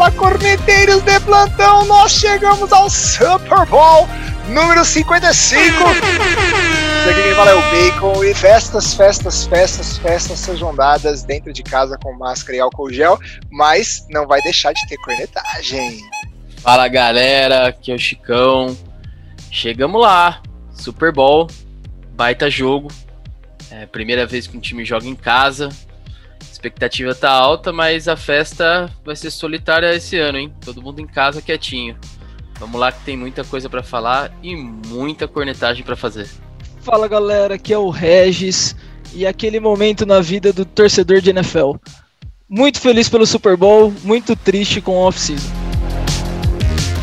[0.00, 4.08] fala corneteiros de plantão, nós chegamos ao Super Bowl
[4.48, 5.76] número 55.
[7.04, 11.62] Aqui quem fala é o Bacon e festas, festas, festas, festas sejam dadas dentro de
[11.62, 13.18] casa com máscara e álcool gel,
[13.50, 16.00] mas não vai deixar de ter cornetagem.
[16.62, 18.74] Fala galera, aqui é o Chicão.
[19.50, 20.40] Chegamos lá,
[20.72, 21.46] Super Bowl,
[22.12, 22.90] baita jogo.
[23.70, 25.68] É primeira vez que um time joga em casa,
[26.60, 30.52] expectativa tá alta, mas a festa vai ser solitária esse ano, hein?
[30.62, 31.96] Todo mundo em casa quietinho.
[32.58, 36.28] Vamos lá que tem muita coisa para falar e muita cornetagem para fazer.
[36.82, 38.76] Fala galera, aqui é o Regis
[39.14, 41.72] e aquele momento na vida do torcedor de NFL.
[42.46, 45.59] Muito feliz pelo Super Bowl, muito triste com o off-season.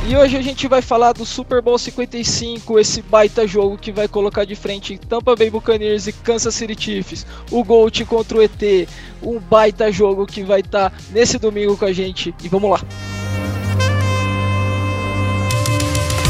[0.09, 4.07] E hoje a gente vai falar do Super Bowl 55, esse baita jogo que vai
[4.07, 8.88] colocar de frente Tampa Bay Buccaneers e Kansas City Chiefs, o Gold contra o ET,
[9.22, 12.33] um baita jogo que vai estar tá nesse domingo com a gente.
[12.41, 12.80] E vamos lá.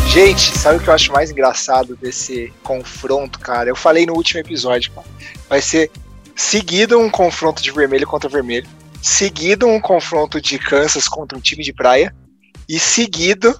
[0.10, 3.70] Gente, sabe o que eu acho mais engraçado desse confronto, cara?
[3.70, 5.06] Eu falei no último episódio, cara.
[5.48, 5.92] Vai ser
[6.36, 8.68] seguido um confronto de vermelho contra vermelho,
[9.04, 12.12] seguido um confronto de Kansas contra um time de praia
[12.68, 13.56] e seguido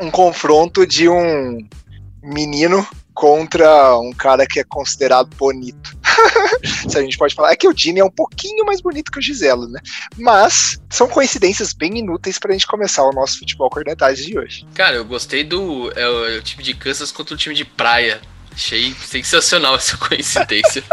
[0.00, 1.58] um confronto de um
[2.22, 5.96] menino contra um cara que é considerado bonito.
[6.88, 7.52] Se a gente pode falar.
[7.52, 9.80] É que o Dini é um pouquinho mais bonito que o Giselo, né?
[10.16, 14.66] Mas são coincidências bem inúteis pra gente começar o nosso futebol cornetagem de hoje.
[14.74, 17.64] Cara, eu gostei do é o, é o time de Kansas contra o time de
[17.64, 18.20] praia.
[18.52, 20.82] Achei sensacional essa coincidência.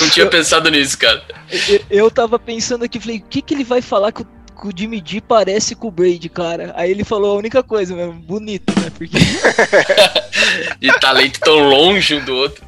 [0.00, 1.24] Não tinha pensado nisso, cara.
[1.68, 4.26] Eu, eu tava pensando aqui, falei, o que, que ele vai falar que o
[4.58, 6.72] que o Jimmy D parece com o Brady, cara.
[6.76, 8.90] Aí ele falou a única coisa mesmo, bonito, né?
[8.90, 9.16] Porque.
[10.80, 12.64] De talento tão longe um do outro.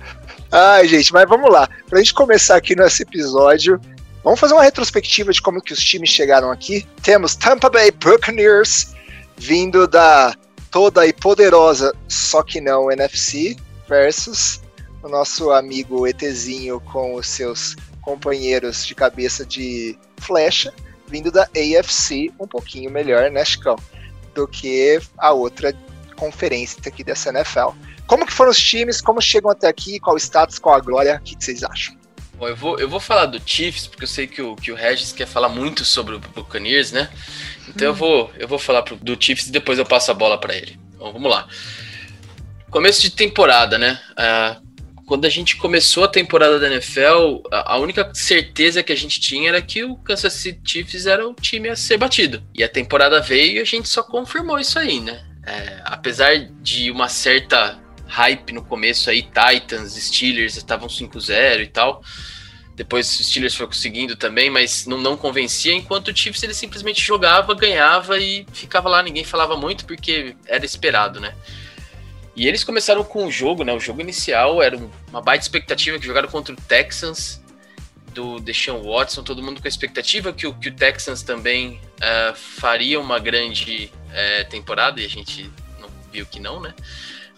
[0.50, 1.68] Ai, gente, mas vamos lá.
[1.88, 3.80] Pra gente começar aqui nesse episódio,
[4.22, 6.86] vamos fazer uma retrospectiva de como que os times chegaram aqui.
[7.02, 8.94] Temos Tampa Bay Buccaneers
[9.36, 10.34] vindo da
[10.70, 13.56] toda e poderosa, só que não NFC,
[13.88, 14.60] versus
[15.02, 20.72] o nosso amigo ETzinho com os seus companheiros de cabeça de flecha
[21.10, 23.76] vindo da AFC um pouquinho melhor, né, Chicão?
[24.34, 25.74] Do que a outra
[26.16, 27.70] conferência aqui dessa NFL.
[28.06, 29.00] Como que foram os times?
[29.00, 29.98] Como chegam até aqui?
[29.98, 30.58] Qual o status?
[30.58, 31.16] Qual a glória?
[31.16, 31.96] O que, que vocês acham?
[32.34, 34.74] Bom, eu vou, eu vou falar do Chiefs, porque eu sei que o, que o
[34.74, 37.10] Regis quer falar muito sobre o Buccaneers, né?
[37.68, 37.90] Então hum.
[37.90, 40.54] eu, vou, eu vou falar pro, do Chiefs e depois eu passo a bola para
[40.54, 40.78] ele.
[40.94, 41.46] Então vamos lá.
[42.70, 44.00] Começo de temporada, né?
[44.12, 44.69] Uh,
[45.10, 49.48] quando a gente começou a temporada da NFL, a única certeza que a gente tinha
[49.48, 52.40] era que o Kansas City Chiefs era o time a ser batido.
[52.54, 55.20] E a temporada veio e a gente só confirmou isso aí, né?
[55.44, 57.76] É, apesar de uma certa
[58.06, 62.04] hype no começo aí, Titans, Steelers estavam 5-0 e tal.
[62.76, 67.04] Depois os Steelers foi conseguindo também, mas não, não convencia, enquanto o Chiefs ele simplesmente
[67.04, 71.34] jogava, ganhava e ficava lá, ninguém falava muito porque era esperado, né?
[72.36, 73.72] E eles começaram com o jogo, né?
[73.72, 77.40] O jogo inicial era uma baita expectativa que jogaram contra o Texans
[78.14, 82.34] do Deshaun Watson, todo mundo com a expectativa que o, que o Texans também uh,
[82.34, 86.74] faria uma grande uh, temporada e a gente não viu que não, né?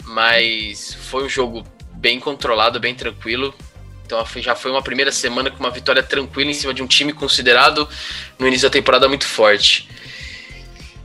[0.04, 1.64] Mas foi um jogo
[1.94, 3.54] bem controlado, bem tranquilo.
[4.04, 7.12] Então já foi uma primeira semana com uma vitória tranquila em cima de um time
[7.12, 7.88] considerado
[8.38, 9.88] no início da temporada muito forte.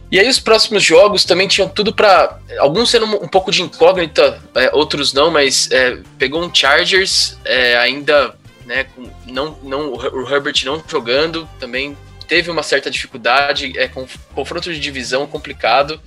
[0.09, 4.41] E aí os próximos jogos também tinham tudo para alguns sendo um pouco de incógnita,
[4.55, 8.33] é, outros não, mas é, pegou um Chargers é, ainda,
[8.65, 14.07] né, com, não, não o Herbert não jogando, também teve uma certa dificuldade, é com
[14.33, 15.99] confronto de divisão complicado.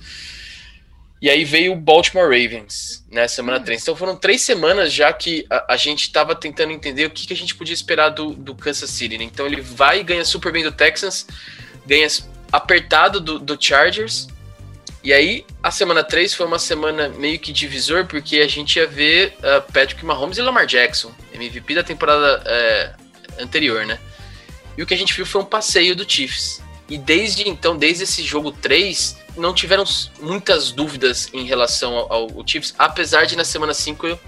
[1.21, 3.63] E aí veio o Baltimore Ravens, né, semana hum.
[3.63, 3.81] 3.
[3.83, 7.33] Então foram três semanas já que a, a gente estava tentando entender o que, que,
[7.33, 9.19] a gente podia esperar do, do Kansas City.
[9.19, 9.25] Né?
[9.25, 11.27] Então ele vai e ganha super bem do Texans,
[11.85, 12.07] ganha
[12.51, 14.27] apertado do, do Chargers.
[15.03, 18.85] E aí, a semana 3 foi uma semana meio que divisor, porque a gente ia
[18.85, 23.99] ver uh, Patrick Mahomes e Lamar Jackson, MVP da temporada uh, anterior, né?
[24.77, 26.61] E o que a gente viu foi um passeio do Chiefs.
[26.87, 29.83] E desde então, desde esse jogo 3, não tiveram
[30.19, 34.19] muitas dúvidas em relação ao, ao Chiefs, apesar de na semana 5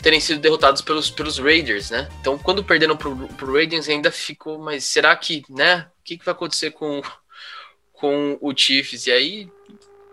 [0.00, 2.08] terem sido derrotados pelos, pelos Raiders, né?
[2.20, 5.86] Então, quando perderam pro, pro Raiders, ainda ficou, mas será que, né?
[6.00, 7.00] O que, que vai acontecer com
[8.02, 9.06] com o Chiefs.
[9.06, 9.48] E aí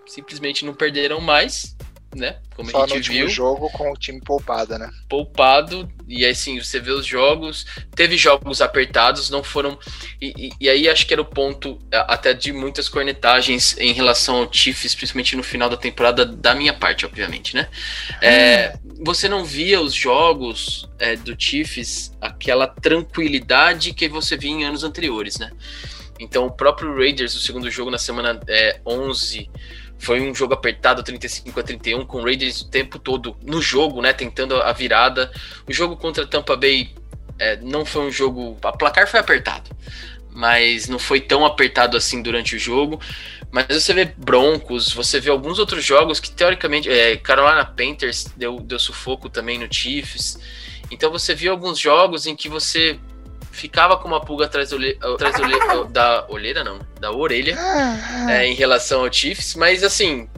[0.05, 1.75] simplesmente não perderam mais,
[2.15, 2.37] né?
[2.55, 3.29] Como Só a gente no viu.
[3.29, 4.91] jogo com o time poupado, né?
[5.09, 5.91] Poupado.
[6.07, 7.65] E aí sim, você vê os jogos.
[7.95, 9.79] Teve jogos apertados, não foram.
[10.21, 14.37] E, e, e, aí acho que era o ponto até de muitas cornetagens em relação
[14.37, 17.69] ao Chiefs, principalmente no final da temporada, da minha parte, obviamente, né?
[18.21, 24.63] É, você não via os jogos é, do Chiefs aquela tranquilidade que você via em
[24.63, 25.51] anos anteriores, né?
[26.19, 29.49] Então o próprio Raiders, o segundo jogo na semana é, 11,
[29.97, 34.01] foi um jogo apertado, 35 a 31, com o Raiders o tempo todo no jogo,
[34.01, 34.13] né?
[34.13, 35.31] Tentando a virada.
[35.67, 36.91] O jogo contra Tampa Bay
[37.37, 38.57] é, não foi um jogo.
[38.63, 39.69] A placar foi apertado,
[40.31, 42.99] mas não foi tão apertado assim durante o jogo.
[43.51, 46.89] Mas você vê Broncos, você vê alguns outros jogos que teoricamente.
[46.89, 50.39] É, Carolina Panthers deu, deu sufoco também no Chiefs.
[50.91, 52.99] Então você viu alguns jogos em que você
[53.59, 55.35] ficava com uma pulga atrás, atrás
[55.91, 57.57] da olheira, não, da orelha,
[58.29, 60.29] é, em relação ao Chiefs, mas assim,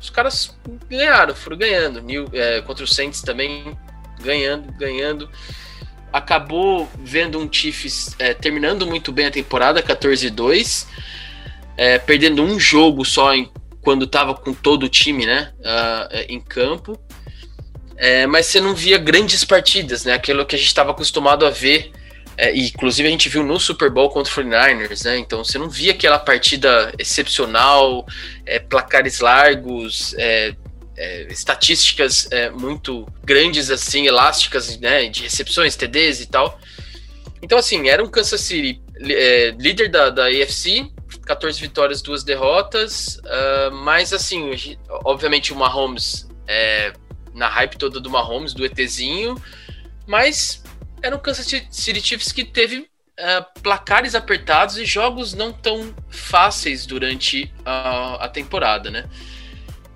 [0.00, 0.54] os caras
[0.88, 2.02] ganharam, foram ganhando.
[2.02, 3.76] New, é, contra o Saints também,
[4.20, 5.30] ganhando, ganhando.
[6.12, 10.86] Acabou vendo um Chiefs é, terminando muito bem a temporada, 14-2,
[11.76, 13.50] é, perdendo um jogo só em,
[13.80, 16.98] quando estava com todo o time né, uh, em campo.
[17.96, 20.12] É, mas você não via grandes partidas, né?
[20.12, 21.92] Aquilo que a gente estava acostumado a ver.
[22.38, 25.18] É, inclusive a gente viu no Super Bowl contra o 49ers, né?
[25.18, 28.06] Então você não via aquela partida excepcional,
[28.44, 30.54] é, placares largos, é,
[30.96, 35.08] é estatísticas é, muito grandes, assim, elásticas, né?
[35.08, 36.60] De recepções, TDs e tal.
[37.40, 40.90] Então, assim, era um Kansas City é, líder da, da AFC,
[41.24, 46.28] 14 vitórias, duas derrotas, uh, mas assim, obviamente o Mahomes
[47.36, 49.40] na hype toda do Mahomes, do ETzinho,
[50.06, 50.62] mas
[51.06, 56.84] era um Kansas City Chiefs que teve uh, placares apertados e jogos não tão fáceis
[56.84, 59.08] durante a, a temporada, né?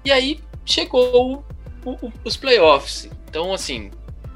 [0.04, 1.44] E aí chegou
[1.84, 3.10] o, o, os playoffs.
[3.28, 3.90] Então, assim,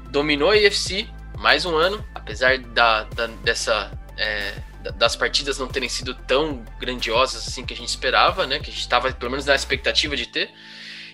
[0.09, 1.07] dominou a AFC
[1.37, 4.53] mais um ano, apesar da, da dessa é,
[4.91, 8.59] das partidas não terem sido tão grandiosas assim que a gente esperava, né?
[8.59, 10.49] Que a gente estava pelo menos na expectativa de ter.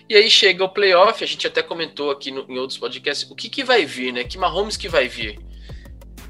[0.08, 3.34] E aí chega o playoff, a gente até comentou aqui no, em outros podcasts, o
[3.34, 4.24] que, que vai vir, né?
[4.24, 5.38] Que Mahomes que vai vir?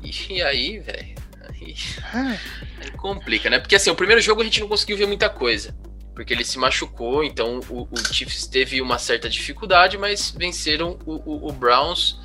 [0.29, 1.15] E, aí, velho,
[1.49, 1.75] aí,
[2.13, 3.59] aí, complica, né?
[3.59, 5.77] Porque assim, o primeiro jogo a gente não conseguiu ver muita coisa.
[6.15, 11.15] Porque ele se machucou, então o, o Chiefs teve uma certa dificuldade, mas venceram o,
[11.15, 12.19] o, o Browns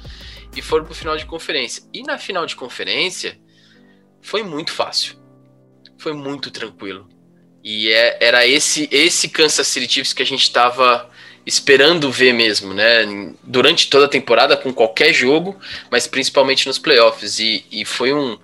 [0.55, 1.83] e foram pro final de conferência.
[1.93, 3.39] E na final de conferência
[4.21, 5.15] foi muito fácil.
[5.97, 7.07] Foi muito tranquilo.
[7.63, 11.09] E é, era esse esse Kansas City Chiefs que a gente estava
[11.47, 13.05] esperando ver mesmo, né?
[13.41, 15.57] Durante toda a temporada, com qualquer jogo,
[15.89, 17.39] mas principalmente nos playoffs.
[17.39, 18.37] E, e foi um,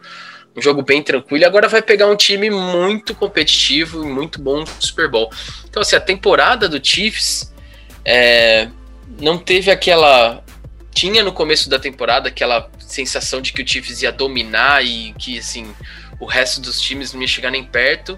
[0.55, 1.45] um jogo bem tranquilo.
[1.45, 5.29] Agora vai pegar um time muito competitivo e muito bom no Super Bowl.
[5.69, 7.53] Então, assim, a temporada do Chiefs
[8.05, 8.69] é,
[9.19, 10.41] não teve aquela.
[10.93, 15.39] Tinha no começo da temporada aquela sensação de que o Chiefs ia dominar e que,
[15.39, 15.75] assim,
[16.21, 18.17] o resto dos times não ia chegar nem perto.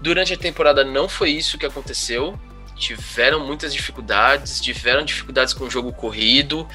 [0.00, 2.40] Durante a temporada não foi isso que aconteceu
[2.76, 6.68] tiveram muitas dificuldades, tiveram dificuldades com o jogo corrido.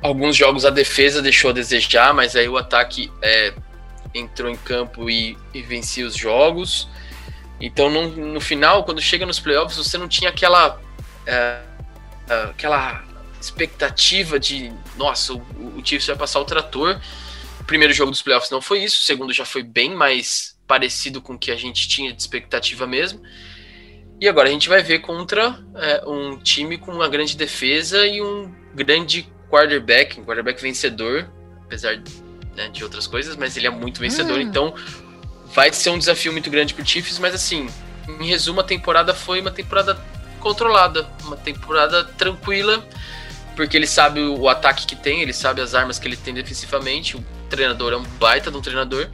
[0.00, 3.54] Alguns jogos a defesa deixou a desejar, mas aí o ataque é,
[4.14, 6.88] entrou em campo e, e vencia os jogos.
[7.60, 10.80] Então, no, no, final, quando chega nos playoffs, você não tinha aquela,
[11.26, 11.60] é,
[12.28, 13.04] é aquela
[13.40, 15.38] expectativa de, nossa, o,
[15.76, 17.00] o Chiefs vai passar o trator.
[17.60, 21.20] O primeiro jogo dos playoffs não foi isso, o segundo já foi bem mais parecido
[21.20, 23.22] com o que a gente tinha de expectativa mesmo.
[24.20, 28.22] E agora a gente vai ver contra é, um time com uma grande defesa e
[28.22, 31.30] um grande quarterback, um quarterback vencedor,
[31.64, 32.00] apesar
[32.56, 34.42] né, de outras coisas, mas ele é muito vencedor, hum.
[34.42, 34.74] então
[35.52, 37.68] vai ser um desafio muito grande pro Chiefs, mas assim,
[38.20, 39.98] em resumo, a temporada foi uma temporada
[40.40, 42.86] controlada, uma temporada tranquila,
[43.56, 47.16] porque ele sabe o ataque que tem, ele sabe as armas que ele tem defensivamente,
[47.16, 49.08] o treinador é um baita de um treinador,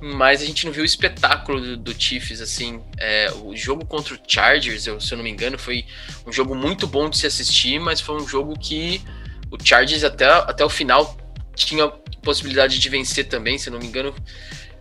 [0.00, 2.82] mas a gente não viu o espetáculo do, do Chiefs, assim.
[2.98, 5.84] É, o jogo contra o Chargers, eu, se eu não me engano, foi
[6.26, 9.02] um jogo muito bom de se assistir, mas foi um jogo que
[9.50, 11.16] o Chargers até, até o final
[11.54, 11.88] tinha
[12.22, 14.14] possibilidade de vencer também, se eu não me engano.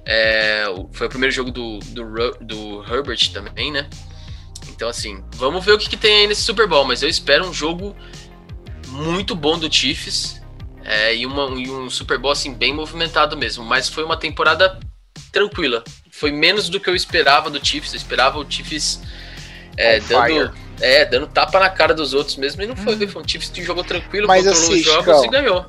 [0.06, 3.90] É, foi o primeiro jogo do, do, do Herbert também, né?
[4.70, 7.48] Então, assim, vamos ver o que, que tem aí nesse Super Bowl, mas eu espero
[7.48, 7.96] um jogo
[8.88, 10.42] muito bom do Chiefs.
[10.84, 13.66] É, e, uma, e um Super Bowl assim, bem movimentado mesmo.
[13.66, 14.80] Mas foi uma temporada
[15.38, 15.84] tranquila.
[16.12, 17.94] Foi menos do que eu esperava do Chiefs.
[17.94, 19.02] Eu esperava o Chiefs
[19.78, 20.52] é, dando,
[20.82, 22.62] é, dando tapa na cara dos outros mesmo.
[22.64, 22.96] E não foi.
[22.96, 23.08] Hum.
[23.08, 25.66] Foi um Chiefs que jogou tranquilo, Mas controlou assim, os jogos Chicão, e ganhou.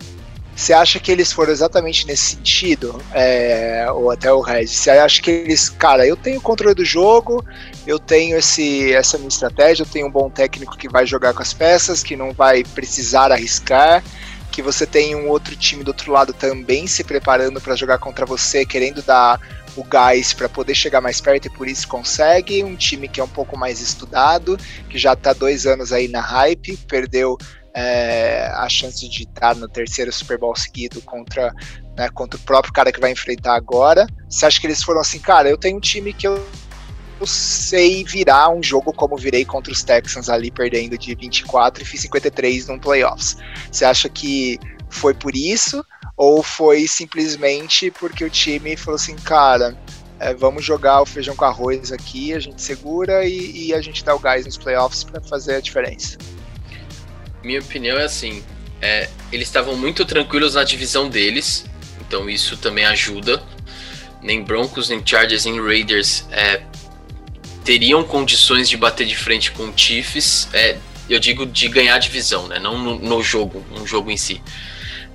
[0.57, 3.01] Você acha que eles foram exatamente nesse sentido?
[3.13, 4.67] É, ou até o Red?
[4.67, 7.45] Você acha que eles, cara, eu tenho controle do jogo,
[7.87, 11.43] eu tenho esse, essa minha estratégia, eu tenho um bom técnico que vai jogar com
[11.43, 14.03] as peças, que não vai precisar arriscar,
[14.51, 18.27] que você tem um outro time do outro lado também se preparando para jogar contra
[18.27, 19.41] você, querendo dar
[19.77, 22.65] o gás para poder chegar mais perto e por isso consegue.
[22.65, 26.21] Um time que é um pouco mais estudado, que já está dois anos aí na
[26.21, 27.37] hype, perdeu
[27.75, 31.53] é, a chance de estar no terceiro Super Bowl seguido contra,
[31.97, 34.07] né, contra o próprio cara que vai enfrentar agora.
[34.29, 36.45] Você acha que eles foram assim, cara, eu tenho um time que eu
[37.27, 42.01] sei virar um jogo como virei contra os Texans ali, perdendo de 24 e fiz
[42.03, 43.37] 53 no playoffs.
[43.71, 44.59] Você acha que
[44.89, 45.85] foi por isso?
[46.17, 49.77] Ou foi simplesmente porque o time falou assim, cara,
[50.21, 54.05] é, vamos jogar o feijão com arroz aqui, a gente segura e, e a gente
[54.05, 56.19] dá o gás nos playoffs para fazer a diferença?
[57.43, 58.43] Minha opinião é assim:
[58.81, 61.65] é, eles estavam muito tranquilos na divisão deles,
[62.01, 63.43] então isso também ajuda.
[64.21, 66.61] Nem Broncos, nem Chargers, nem Raiders é,
[67.69, 71.99] teriam condições de bater de frente com o Chiefs, é, eu digo de ganhar a
[71.99, 72.59] divisão, né?
[72.59, 74.41] Não no, no jogo, um jogo em si.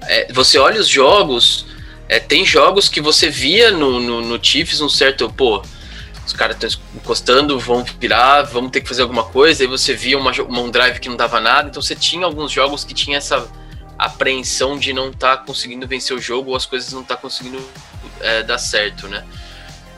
[0.03, 1.65] É, você olha os jogos,
[2.07, 5.63] é, tem jogos que você via no, no, no Chiefs um certo, pô,
[6.24, 10.15] os caras estão encostando, vão virar, vamos ter que fazer alguma coisa, e você via
[10.15, 13.17] uma, uma, um drive que não dava nada, então você tinha alguns jogos que tinha
[13.17, 13.50] essa
[13.98, 17.67] apreensão de não estar tá conseguindo vencer o jogo ou as coisas não tá conseguindo
[18.19, 19.24] é, dar certo, né?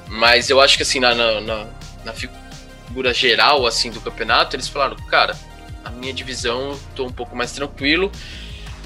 [0.08, 1.68] Mas eu acho que assim, na, na, na,
[2.06, 2.14] na
[2.96, 5.38] figura geral assim do campeonato, eles falaram, cara,
[5.84, 8.10] a minha divisão tô um pouco mais tranquilo.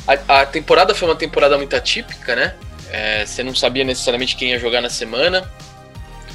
[0.08, 2.56] A, a temporada foi uma temporada muito atípica, né?
[2.90, 5.48] É, você não sabia necessariamente quem ia jogar na semana.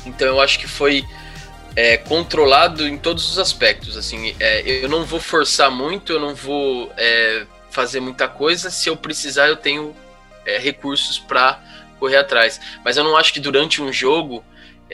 [0.07, 1.05] Então eu acho que foi
[1.75, 3.97] é, controlado em todos os aspectos.
[3.97, 8.71] Assim, é, eu não vou forçar muito, eu não vou é, fazer muita coisa.
[8.71, 9.97] Se eu precisar, eu tenho
[10.47, 11.61] é, recursos para
[11.99, 12.61] correr atrás.
[12.85, 14.45] Mas eu não acho que durante um jogo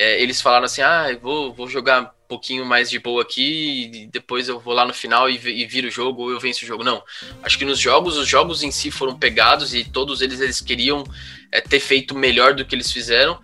[0.01, 4.61] é, eles falaram assim: ah, vou, vou jogar pouquinho mais de boa aqui depois eu
[4.61, 6.85] vou lá no final e, e viro o jogo ou eu venço o jogo.
[6.85, 7.03] Não.
[7.43, 11.03] Acho que nos jogos, os jogos em si foram pegados e todos eles eles queriam
[11.51, 13.41] é, ter feito melhor do que eles fizeram.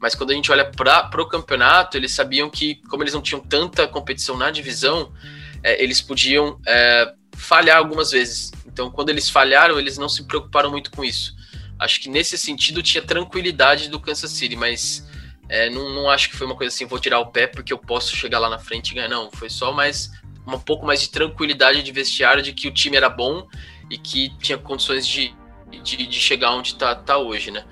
[0.00, 3.40] Mas quando a gente olha para o campeonato, eles sabiam que, como eles não tinham
[3.40, 5.12] tanta competição na divisão,
[5.60, 8.52] é, eles podiam é, falhar algumas vezes.
[8.64, 11.34] Então, quando eles falharam, eles não se preocuparam muito com isso.
[11.80, 15.04] Acho que nesse sentido tinha tranquilidade do Kansas City, mas
[15.48, 17.78] é, não, não acho que foi uma coisa assim, vou tirar o pé porque eu
[17.78, 19.08] posso chegar lá na frente e ganhar.
[19.08, 20.10] Não, foi só mais
[20.46, 23.46] um pouco mais de tranquilidade de vestiário, de que o time era bom
[23.90, 25.34] e que tinha condições de,
[25.82, 27.64] de, de chegar onde está tá hoje, né?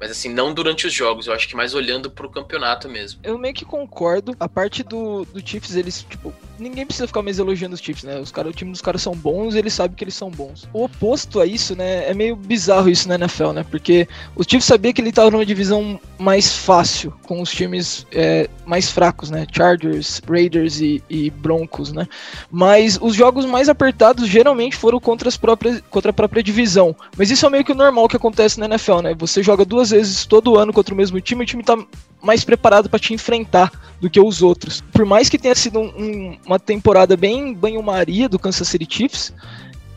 [0.00, 3.20] Mas assim, não durante os jogos, eu acho que mais olhando pro campeonato mesmo.
[3.22, 4.36] Eu meio que concordo.
[4.38, 8.18] A parte do, do Chiefs, eles, tipo, ninguém precisa ficar mais elogiando os Chiefs, né?
[8.18, 10.68] Os cara, o time dos caras são bons eles sabem que eles são bons.
[10.72, 12.08] O oposto a isso, né?
[12.08, 13.64] É meio bizarro isso na NFL, né?
[13.68, 18.48] Porque os Chiefs sabia que ele tava numa divisão mais fácil, com os times é,
[18.66, 19.46] mais fracos, né?
[19.52, 22.06] Chargers, Raiders e, e, Broncos, né?
[22.50, 26.94] Mas os jogos mais apertados geralmente foram contra, as próprias, contra a própria divisão.
[27.16, 29.14] Mas isso é meio que o normal que acontece na NFL, né?
[29.14, 31.76] Você joga duas vezes todo ano contra o mesmo time, o time tá
[32.22, 33.70] mais preparado para te enfrentar
[34.00, 34.82] do que os outros.
[34.92, 39.32] Por mais que tenha sido um, um, uma temporada bem banho-maria do Kansas City Chiefs,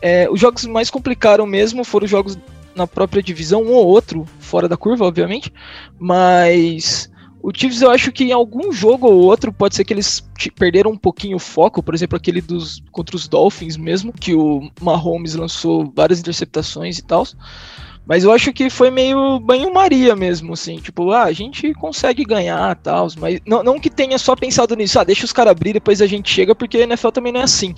[0.00, 2.38] é, os jogos mais complicaram mesmo foram os jogos
[2.74, 5.52] na própria divisão, um ou outro, fora da curva, obviamente,
[5.98, 7.10] mas
[7.42, 10.24] o Chiefs eu acho que em algum jogo ou outro pode ser que eles
[10.56, 14.70] perderam um pouquinho o foco, por exemplo, aquele dos contra os Dolphins mesmo, que o
[14.80, 17.26] Mahomes lançou várias interceptações e tal.
[18.06, 20.76] Mas eu acho que foi meio banho-maria mesmo, assim.
[20.76, 24.98] Tipo, ah, a gente consegue ganhar tal, mas não, não que tenha só pensado nisso,
[24.98, 27.44] ah, deixa os caras abrir, depois a gente chega, porque a NFL também não é
[27.44, 27.74] assim.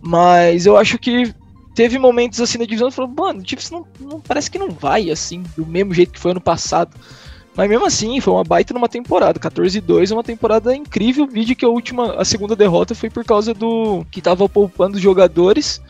[0.00, 1.34] Mas eu acho que
[1.74, 5.10] teve momentos assim na divisão que falou, mano, tipo, não, não, parece que não vai
[5.10, 6.96] assim, do mesmo jeito que foi ano passado.
[7.56, 9.38] Mas mesmo assim, foi uma baita numa temporada.
[9.40, 11.26] 14-2 é uma temporada incrível.
[11.26, 15.02] Vídeo que a última, a segunda derrota foi por causa do que tava poupando os
[15.02, 15.82] jogadores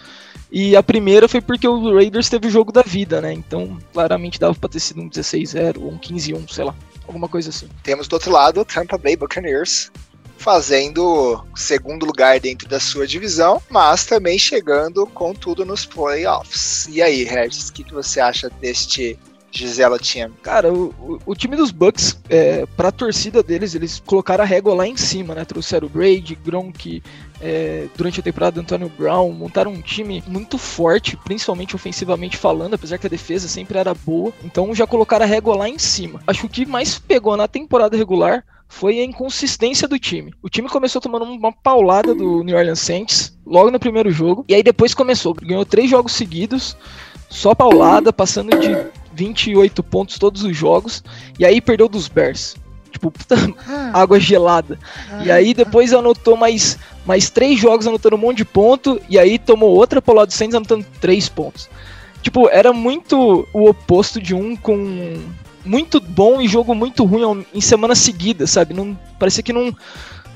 [0.51, 3.33] e a primeira foi porque o Raiders teve o jogo da vida, né?
[3.33, 6.75] Então, claramente dava pra ter sido um 16-0 ou um 15-1, sei lá.
[7.07, 7.69] Alguma coisa assim.
[7.83, 9.91] Temos do outro lado o Tampa Bay Buccaneers
[10.41, 16.89] fazendo segundo lugar dentro da sua divisão, mas também chegando com tudo nos playoffs.
[16.91, 19.19] E aí, Regis, o que, que você acha deste
[19.51, 20.31] Gisela tinha.
[20.43, 24.87] Cara, o, o, time dos Bucks, é, pra torcida deles, eles colocaram a régua lá
[24.87, 25.45] em cima, né?
[25.45, 27.03] Trouxeram o Brady, Gronk,
[27.41, 32.99] é, durante a temporada Antonio Brown, montaram um time muito forte, principalmente ofensivamente falando, apesar
[32.99, 34.33] que a defesa sempre era boa.
[34.45, 36.21] Então já colocaram a régua lá em cima.
[36.27, 40.33] Acho que o que mais pegou na temporada regular foi a inconsistência do time.
[40.41, 44.55] O time começou tomando uma paulada do New Orleans Saints logo no primeiro jogo, e
[44.55, 46.77] aí depois começou, ganhou três jogos seguidos,
[47.29, 48.77] só paulada, passando de
[49.13, 51.03] 28 pontos todos os jogos,
[51.39, 52.57] e aí perdeu dos Bears.
[52.91, 53.37] Tipo, puta,
[53.69, 53.91] ah.
[53.95, 54.79] água gelada.
[55.25, 59.39] E aí depois anotou mais, mais três jogos anotando um monte de ponto, e aí
[59.39, 61.69] tomou outra paulada do Saints anotando três pontos.
[62.23, 65.19] Tipo, era muito o oposto de um com
[65.65, 68.75] muito bom e jogo muito ruim em semana seguida, sabe?
[68.75, 69.75] Não, parecia que não,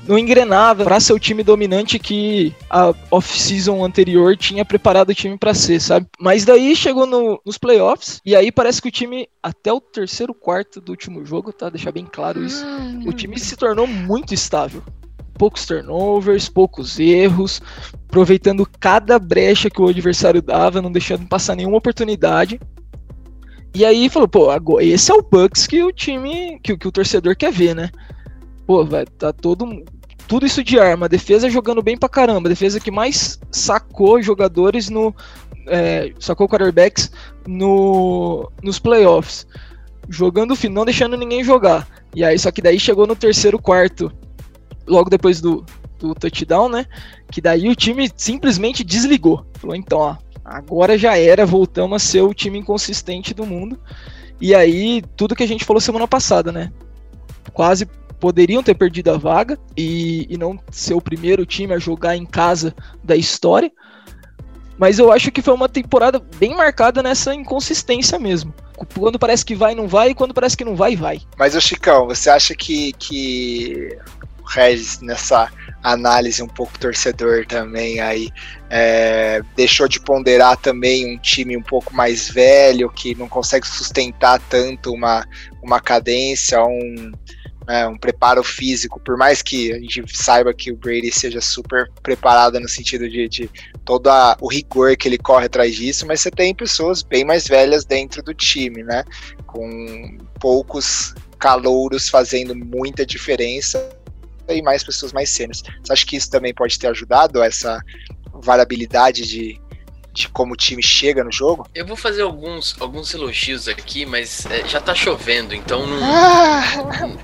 [0.07, 5.37] não engrenava para ser o time dominante que a off-season anterior tinha preparado o time
[5.37, 6.07] para ser, sabe?
[6.19, 10.33] Mas daí chegou no, nos playoffs e aí parece que o time até o terceiro
[10.33, 11.69] quarto do último jogo, tá?
[11.69, 12.65] Deixar bem claro isso.
[13.05, 14.83] O time se tornou muito estável.
[15.37, 17.61] Poucos turnovers, poucos erros,
[18.07, 22.59] aproveitando cada brecha que o adversário dava, não deixando passar nenhuma oportunidade.
[23.73, 26.91] E aí falou, pô, agora, esse é o Bucks que o time, que, que o
[26.91, 27.89] torcedor quer ver, né?
[28.65, 29.83] Pô, vai tá todo
[30.27, 35.13] tudo isso de arma, defesa jogando bem pra caramba, defesa que mais sacou jogadores no
[35.67, 37.11] é, sacou quarterbacks
[37.47, 39.47] no, nos playoffs,
[40.09, 41.87] jogando não deixando ninguém jogar.
[42.13, 44.11] E aí só que daí chegou no terceiro quarto,
[44.87, 45.65] logo depois do,
[45.99, 46.85] do touchdown, né?
[47.31, 49.45] Que daí o time simplesmente desligou.
[49.55, 53.79] Falou então, ó, agora já era, voltamos a ser o time inconsistente do mundo.
[54.39, 56.71] E aí, tudo que a gente falou semana passada, né?
[57.53, 57.87] Quase
[58.19, 62.25] poderiam ter perdido a vaga e, e não ser o primeiro time a jogar em
[62.25, 63.71] casa da história.
[64.77, 68.53] Mas eu acho que foi uma temporada bem marcada nessa inconsistência mesmo.
[68.93, 71.21] Quando parece que vai, não vai, e quando parece que não vai, vai.
[71.37, 73.97] Mas, o Chicão, você acha que, que
[74.41, 75.49] o Regis, nessa
[75.85, 78.31] análise um pouco torcedor também aí.
[78.69, 84.41] É, deixou de ponderar também um time um pouco mais velho, que não consegue sustentar
[84.49, 85.25] tanto uma,
[85.61, 87.11] uma cadência, um,
[87.67, 91.89] é, um preparo físico, por mais que a gente saiba que o Brady seja super
[92.03, 93.49] preparado no sentido de, de
[93.83, 97.47] todo a, o rigor que ele corre atrás disso, mas você tem pessoas bem mais
[97.47, 99.03] velhas dentro do time, né?
[99.47, 103.89] Com poucos calouros fazendo muita diferença
[104.47, 105.63] e mais pessoas mais cenas.
[105.83, 107.79] Você acha que isso também pode ter ajudado essa
[108.33, 109.59] variabilidade de,
[110.15, 111.67] de como o time chega no jogo?
[111.75, 115.99] Eu vou fazer alguns, alguns elogios aqui, mas é, já tá chovendo, então não...
[116.01, 116.63] Ah!
[117.01, 117.19] não.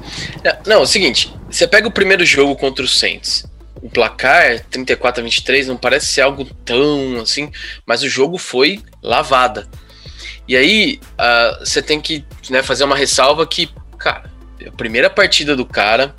[0.67, 3.45] Não, é o seguinte, você pega o primeiro jogo contra o Saints.
[3.81, 7.50] O placar 34 a 23 não parece ser algo tão assim,
[7.86, 9.67] mas o jogo foi lavada.
[10.47, 14.30] E aí uh, você tem que né, fazer uma ressalva que, cara,
[14.67, 16.13] a primeira partida do cara,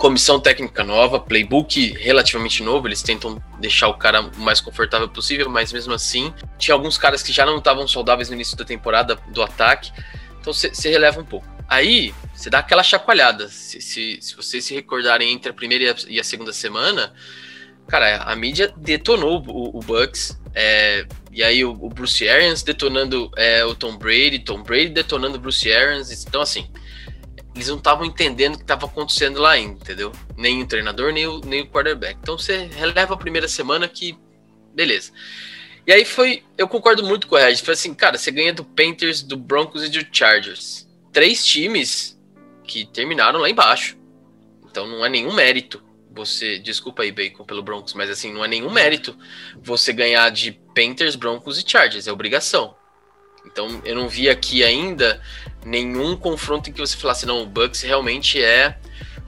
[0.00, 5.50] comissão técnica nova, playbook relativamente novo, eles tentam deixar o cara o mais confortável possível,
[5.50, 9.16] mas mesmo assim, tinha alguns caras que já não estavam saudáveis no início da temporada
[9.28, 9.92] do ataque,
[10.40, 11.46] então você releva um pouco.
[11.68, 13.46] Aí, você dá aquela chacoalhada.
[13.48, 17.12] Se, se, se vocês se recordarem entre a primeira e a, e a segunda semana,
[17.86, 20.40] cara, a mídia detonou o, o Bucks.
[20.54, 25.36] É, e aí o, o Bruce Arians detonando é, o Tom Brady, Tom Brady detonando
[25.36, 26.24] o Bruce Arians.
[26.26, 26.70] Então, assim,
[27.60, 30.12] eles não estavam entendendo o que estava acontecendo lá ainda, entendeu?
[30.34, 32.18] Nem o treinador, nem o, nem o quarterback.
[32.22, 34.18] Então você releva a primeira semana que.
[34.74, 35.12] Beleza.
[35.86, 36.42] E aí foi.
[36.56, 37.56] Eu concordo muito com o Red.
[37.56, 40.88] Foi assim, cara, você ganha do Panthers, do Broncos e do Chargers.
[41.12, 42.18] Três times
[42.64, 43.98] que terminaram lá embaixo.
[44.64, 46.58] Então não é nenhum mérito você.
[46.58, 49.14] Desculpa aí, Bacon, pelo Broncos, mas assim, não é nenhum mérito
[49.62, 52.06] você ganhar de Panthers, Broncos e Chargers.
[52.06, 52.74] É obrigação.
[53.44, 55.20] Então eu não vi aqui ainda
[55.64, 58.76] nenhum confronto em que você falasse, não, o Bucks realmente é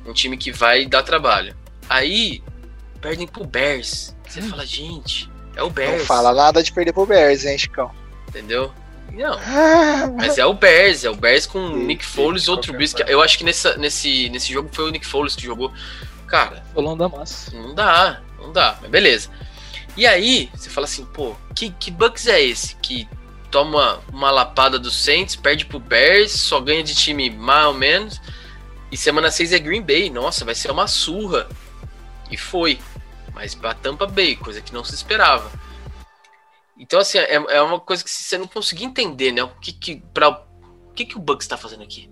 [0.06, 1.56] um time que vai dar trabalho.
[1.88, 2.42] Aí
[3.00, 4.14] perdem pro Bears.
[4.26, 4.48] Você hum.
[4.48, 5.98] fala, gente, é o Bears.
[5.98, 7.90] Não fala nada de perder pro Bears, hein, Chicão?
[8.28, 8.72] Entendeu?
[9.12, 9.38] Não.
[10.16, 13.04] Mas é o Bears, é o Bears com o Nick Foles, outro Biscuit.
[13.08, 15.72] Eu acho que nessa, nesse, nesse jogo foi o Nick Foles que jogou.
[16.26, 16.64] Cara.
[16.74, 17.54] Não dá massa.
[17.54, 19.28] Não dá, não dá, mas beleza.
[19.94, 22.74] E aí, você fala assim, pô, que, que Bucks é esse?
[22.76, 23.06] Que
[23.52, 28.20] toma uma lapada do Saints, perde pro Bears, só ganha de time mais ou menos.
[28.90, 30.10] E semana 6 é Green Bay.
[30.10, 31.46] Nossa, vai ser uma surra.
[32.30, 32.78] E foi.
[33.34, 35.52] Mas pra Tampa Bay, coisa que não se esperava.
[36.78, 39.42] Então, assim, é, é uma coisa que você não conseguia entender, né?
[39.42, 42.10] O que que, pra, o, que, que o Bucks tá fazendo aqui?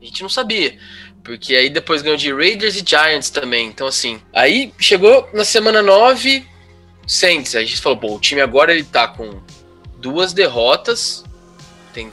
[0.00, 0.76] A gente não sabia.
[1.22, 3.68] Porque aí depois ganhou de Raiders e Giants também.
[3.68, 4.20] Então, assim.
[4.32, 6.46] Aí chegou na semana 9,
[7.06, 7.54] Saints.
[7.54, 9.40] A gente falou, bom, o time agora ele tá com
[10.00, 11.24] duas derrotas.
[11.92, 12.10] Tem,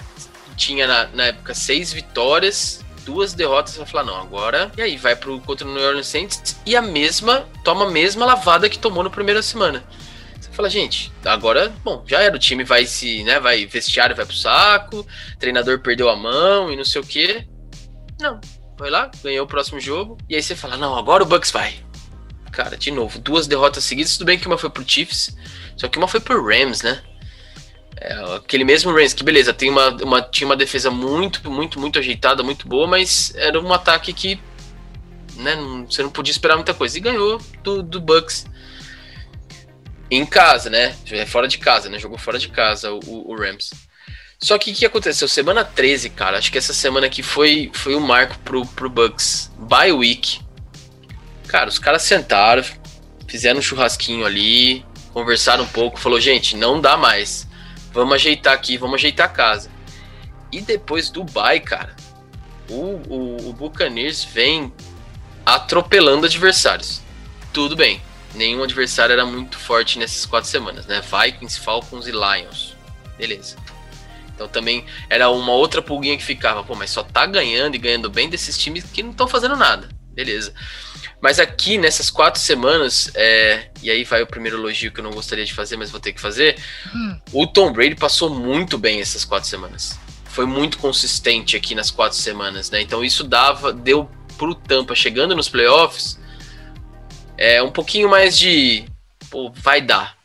[0.55, 3.77] tinha na, na época seis vitórias, duas derrotas.
[3.77, 4.71] Vai falar, não, agora.
[4.77, 8.25] E aí, vai pro contra o New Orleans Saints e a mesma, toma a mesma
[8.25, 9.83] lavada que tomou na primeira semana.
[10.39, 12.35] Você fala, gente, agora, bom, já era.
[12.35, 15.05] O time vai se, né, vai vestiário, vai pro saco,
[15.39, 17.47] treinador perdeu a mão e não sei o que.
[18.19, 18.39] Não,
[18.77, 20.17] foi lá, ganhou o próximo jogo.
[20.29, 21.75] E aí você fala, não, agora o Bucks vai.
[22.51, 24.13] Cara, de novo, duas derrotas seguidas.
[24.17, 25.35] Tudo bem que uma foi pro Chiefs,
[25.75, 27.01] só que uma foi pro Rams, né?
[28.09, 31.99] É, aquele mesmo Rams, que beleza, tem uma, uma, tinha uma defesa muito, muito, muito
[31.99, 34.39] ajeitada, muito boa, mas era um ataque que
[35.35, 36.97] né, não, você não podia esperar muita coisa.
[36.97, 38.45] E ganhou do, do Bucks
[40.09, 40.95] em casa, né?
[41.11, 41.99] É fora de casa, né?
[41.99, 43.73] Jogou fora de casa o, o Rams.
[44.39, 45.27] Só que o que aconteceu?
[45.27, 49.51] Semana 13, cara, acho que essa semana aqui foi, foi um marco pro, pro Bucks.
[49.57, 50.39] Bye week.
[51.47, 52.63] Cara, os caras sentaram,
[53.27, 57.47] fizeram um churrasquinho ali, conversaram um pouco, falou, gente, não dá mais.
[57.97, 59.71] Vamos ajeitar aqui, vamos ajeitar a casa.
[60.51, 61.95] E depois Dubai, cara,
[62.69, 64.71] o, o, o Buccaneers vem
[65.43, 67.01] atropelando adversários.
[67.51, 67.99] Tudo bem,
[68.35, 71.01] nenhum adversário era muito forte nessas quatro semanas, né?
[71.01, 72.77] Vikings, Falcons e Lions.
[73.17, 73.55] Beleza.
[74.27, 78.11] Então também era uma outra pulguinha que ficava, pô, mas só tá ganhando e ganhando
[78.11, 79.89] bem desses times que não estão fazendo nada.
[80.13, 80.53] Beleza.
[81.21, 85.11] Mas aqui, nessas quatro semanas, é, e aí vai o primeiro elogio que eu não
[85.11, 86.57] gostaria de fazer, mas vou ter que fazer.
[86.93, 87.19] Hum.
[87.33, 89.97] O Tom Brady passou muito bem essas quatro semanas.
[90.25, 92.81] Foi muito consistente aqui nas quatro semanas, né?
[92.81, 96.19] Então isso dava, deu pro Tampa chegando nos playoffs
[97.37, 98.85] é um pouquinho mais de.
[99.29, 100.17] Pô, vai dar.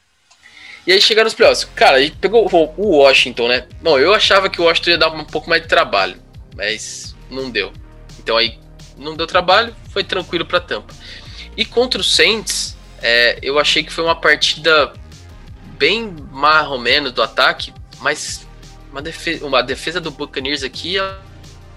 [0.86, 1.68] E aí chegaram nos playoffs.
[1.76, 3.66] Cara, aí pegou o Washington, né?
[3.82, 6.20] Não, eu achava que o Washington ia dar um pouco mais de trabalho,
[6.56, 7.72] mas não deu.
[8.18, 8.58] Então aí
[8.96, 10.94] não deu trabalho, foi tranquilo para Tampa.
[11.56, 14.92] E contra o Saints, é, eu achei que foi uma partida
[15.78, 18.46] bem marromeno do ataque, mas
[18.90, 21.22] uma defesa, uma defesa do Buccaneers aqui, ela,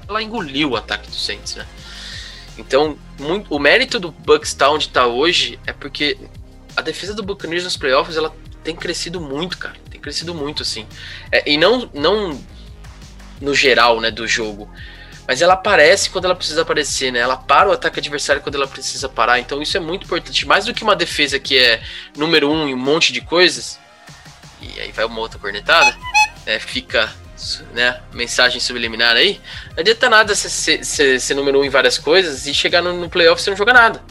[0.07, 1.65] ela engoliu o ataque do Saints, né?
[2.57, 6.17] Então, muito, o mérito do Bucks estar onde está hoje é porque
[6.75, 9.75] a defesa do Buccaneers nos playoffs ela tem crescido muito, cara.
[9.89, 10.87] Tem crescido muito, assim.
[11.31, 12.39] É, e não, não
[13.41, 14.69] no geral, né, do jogo.
[15.27, 17.19] Mas ela aparece quando ela precisa aparecer, né?
[17.19, 19.39] Ela para o ataque adversário quando ela precisa parar.
[19.39, 20.45] Então isso é muito importante.
[20.45, 21.81] Mais do que uma defesa que é
[22.15, 23.79] número um em um monte de coisas.
[24.61, 25.95] E aí vai uma outra cornetada.
[26.45, 27.11] É, fica
[27.73, 29.39] né, mensagem subliminar aí,
[29.71, 33.09] não adianta nada ser, ser, ser número um em várias coisas e chegar no, no
[33.09, 34.01] playoff você não joga nada.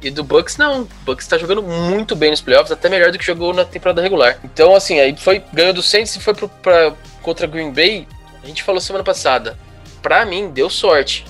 [0.00, 3.18] E do Bucks não, o Bucks tá jogando muito bem nos playoffs, até melhor do
[3.18, 4.38] que jogou na temporada regular.
[4.44, 8.06] Então assim, aí foi ganhou do Saints e foi pro, pra, contra Green Bay.
[8.42, 9.58] A gente falou semana passada.
[10.02, 11.24] Pra mim deu sorte,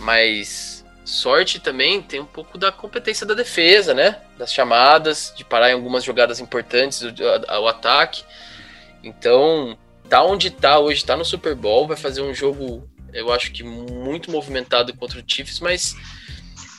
[0.00, 4.20] mas sorte também tem um pouco da competência da defesa, né?
[4.38, 8.24] Das chamadas, de parar em algumas jogadas importantes o ataque.
[9.02, 9.76] Então,
[10.08, 13.62] tá onde tá hoje, tá no Super Bowl, vai fazer um jogo, eu acho que
[13.62, 15.96] muito movimentado contra o Chiefs, mas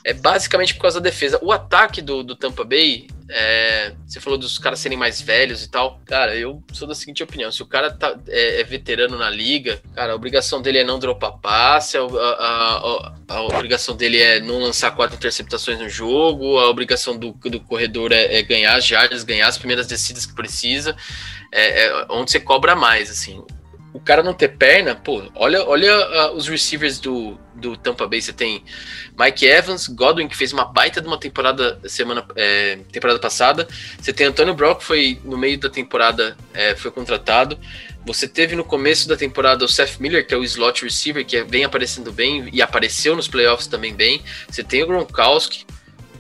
[0.05, 1.39] é basicamente por causa da defesa.
[1.41, 5.69] O ataque do, do Tampa Bay, é, você falou dos caras serem mais velhos e
[5.69, 5.99] tal.
[6.05, 9.81] Cara, eu sou da seguinte opinião: se o cara tá, é, é veterano na liga,
[9.95, 14.39] cara, a obrigação dele é não dropar passe, a, a, a, a, obrigação dele é
[14.39, 18.85] não lançar quatro interceptações no jogo, a obrigação do, do corredor é, é ganhar as
[18.85, 20.95] jardas, ganhar as primeiras descidas que precisa
[21.53, 23.43] é, é onde você cobra mais, assim.
[23.93, 28.21] O cara não ter perna, pô, olha, olha uh, os receivers do, do Tampa Bay.
[28.21, 28.63] Você tem
[29.17, 33.67] Mike Evans, Godwin, que fez uma baita de uma temporada semana é, temporada passada.
[33.99, 37.57] Você tem Antônio Brock, que foi no meio da temporada, é, foi contratado.
[38.05, 41.43] Você teve no começo da temporada o Seth Miller, que é o slot receiver, que
[41.43, 44.21] vem aparecendo bem e apareceu nos playoffs também bem.
[44.49, 45.65] Você tem o Gronkowski,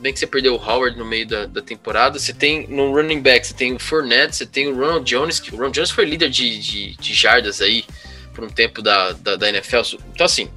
[0.03, 2.19] bem que você perdeu o Howard no meio da, da temporada.
[2.19, 5.49] Você tem no running back, você tem o Fournette, você tem o Ronald Jones, que
[5.49, 7.85] o Ronald Jones foi líder de, de, de jardas aí
[8.33, 9.81] por um tempo da, da, da, NFL.
[10.13, 10.49] Então, assim,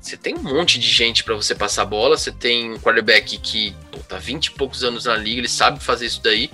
[0.00, 2.18] você tem um monte de gente para você passar a bola.
[2.18, 5.82] Você tem um quarterback que pô, tá 20 e poucos anos na liga, ele sabe
[5.82, 6.50] fazer isso daí.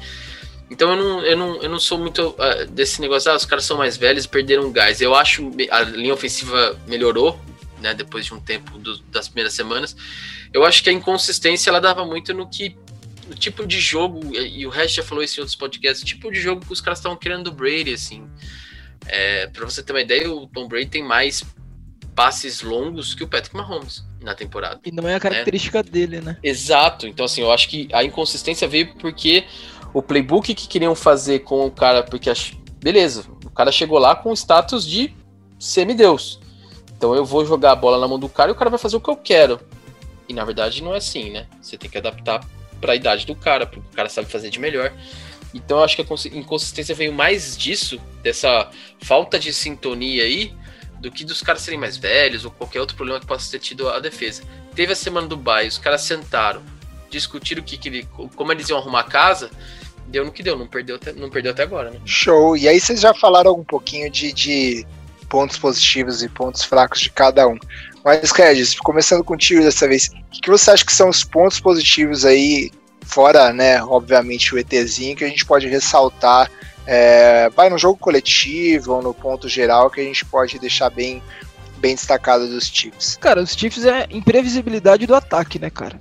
[0.70, 3.64] Então eu não, eu não, eu não sou muito uh, desse negócio, ah, os caras
[3.64, 5.00] são mais velhos perderam gás.
[5.00, 7.40] Eu acho a linha ofensiva melhorou,
[7.80, 9.96] né, depois de um tempo do, das primeiras semanas
[10.52, 12.76] eu acho que a inconsistência ela dava muito no que
[13.28, 16.30] no tipo de jogo, e o resto já falou isso em outros podcasts, o tipo
[16.30, 18.28] de jogo que os caras estavam querendo do Brady, assim.
[19.08, 21.44] É, para você ter uma ideia, o Tom Brady tem mais
[22.14, 24.80] passes longos que o Patrick Mahomes na temporada.
[24.84, 25.90] E não é a característica né?
[25.90, 26.36] dele, né?
[26.42, 27.06] Exato.
[27.06, 29.44] Então, assim, eu acho que a inconsistência veio porque
[29.92, 32.32] o playbook que queriam fazer com o cara, porque
[32.82, 35.14] beleza, o cara chegou lá com status de
[35.58, 36.40] semideus.
[36.96, 38.96] Então eu vou jogar a bola na mão do cara e o cara vai fazer
[38.96, 39.60] o que eu quero.
[40.28, 41.46] E na verdade não é assim, né?
[41.60, 42.44] Você tem que adaptar
[42.80, 44.92] para a idade do cara, porque o cara sabe fazer de melhor.
[45.54, 50.52] Então eu acho que a inconsistência veio mais disso, dessa falta de sintonia aí,
[51.00, 53.88] do que dos caras serem mais velhos ou qualquer outro problema que possa ter tido
[53.88, 54.42] a defesa.
[54.74, 56.62] Teve a semana do Bay, os caras sentaram,
[57.10, 59.50] discutiram o que, que ele, como eles iam arrumar a casa,
[60.06, 62.00] deu no que deu, não perdeu até, não perdeu até agora, né?
[62.04, 62.56] Show!
[62.56, 64.86] E aí vocês já falaram um pouquinho de, de
[65.28, 67.58] pontos positivos e pontos fracos de cada um.
[68.04, 72.24] Mas, Regis, começando contigo dessa vez, o que você acha que são os pontos positivos
[72.24, 72.70] aí,
[73.04, 76.50] fora, né, obviamente, o ETzinho, que a gente pode ressaltar,
[76.86, 81.20] é, vai no jogo coletivo ou no ponto geral, que a gente pode deixar bem,
[81.78, 83.16] bem destacado dos Chiefs?
[83.20, 85.98] Cara, os Chiefs é imprevisibilidade do ataque, né, cara?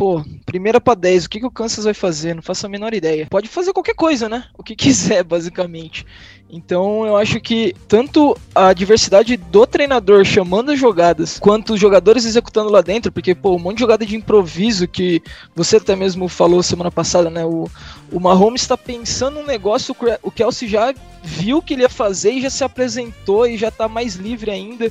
[0.00, 2.32] Pô, primeira para 10, o que, que o Kansas vai fazer?
[2.32, 3.26] Não faço a menor ideia.
[3.28, 4.44] Pode fazer qualquer coisa, né?
[4.56, 6.06] O que quiser, basicamente.
[6.48, 12.24] Então eu acho que tanto a diversidade do treinador chamando as jogadas, quanto os jogadores
[12.24, 15.22] executando lá dentro, porque, pô, um monte de jogada de improviso que
[15.54, 17.44] você até mesmo falou semana passada, né?
[17.44, 17.68] O,
[18.10, 22.40] o Mahomes está pensando um negócio, o Kelsey já viu que ele ia fazer e
[22.40, 24.90] já se apresentou e já tá mais livre ainda.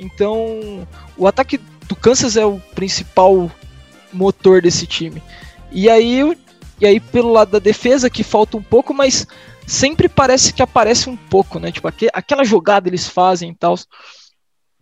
[0.00, 3.50] Então, o ataque do Kansas é o principal
[4.12, 5.22] motor desse time.
[5.70, 6.36] E aí,
[6.80, 9.26] e aí pelo lado da defesa que falta um pouco, mas
[9.66, 11.72] sempre parece que aparece um pouco, né?
[11.72, 13.74] Tipo, aquela jogada eles fazem e tal.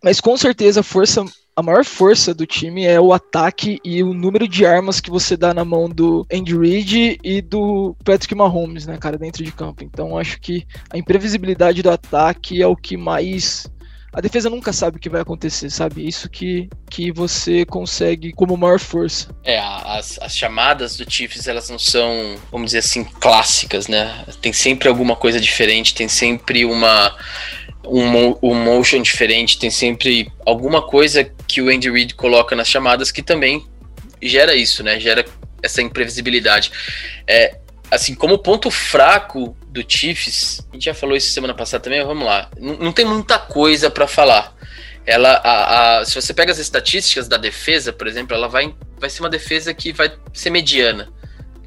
[0.03, 4.13] Mas com certeza a força, a maior força do time é o ataque e o
[4.13, 8.85] número de armas que você dá na mão do Andy Reid e do Patrick Mahomes,
[8.85, 9.83] né, cara, dentro de campo.
[9.83, 13.67] Então acho que a imprevisibilidade do ataque é o que mais
[14.15, 16.07] a defesa nunca sabe o que vai acontecer, sabe?
[16.07, 19.27] Isso que, que você consegue como maior força.
[19.43, 24.23] É, as, as chamadas do Chiefs, elas não são, vamos dizer assim, clássicas, né?
[24.41, 27.13] Tem sempre alguma coisa diferente, tem sempre uma
[27.85, 33.11] um, um motion diferente, tem sempre alguma coisa que o Andy Reid coloca nas chamadas
[33.11, 33.67] que também
[34.23, 34.97] gera isso, né?
[34.97, 35.25] Gera
[35.61, 36.71] essa imprevisibilidade.
[37.27, 37.57] É,
[37.91, 42.25] assim, como ponto fraco do Chiefs, a gente já falou isso semana passada também, vamos
[42.25, 42.49] lá.
[42.59, 44.55] Não, não tem muita coisa para falar.
[45.05, 49.09] Ela, a, a, se você pega as estatísticas da defesa, por exemplo, ela vai, vai
[49.09, 51.11] ser uma defesa que vai ser mediana,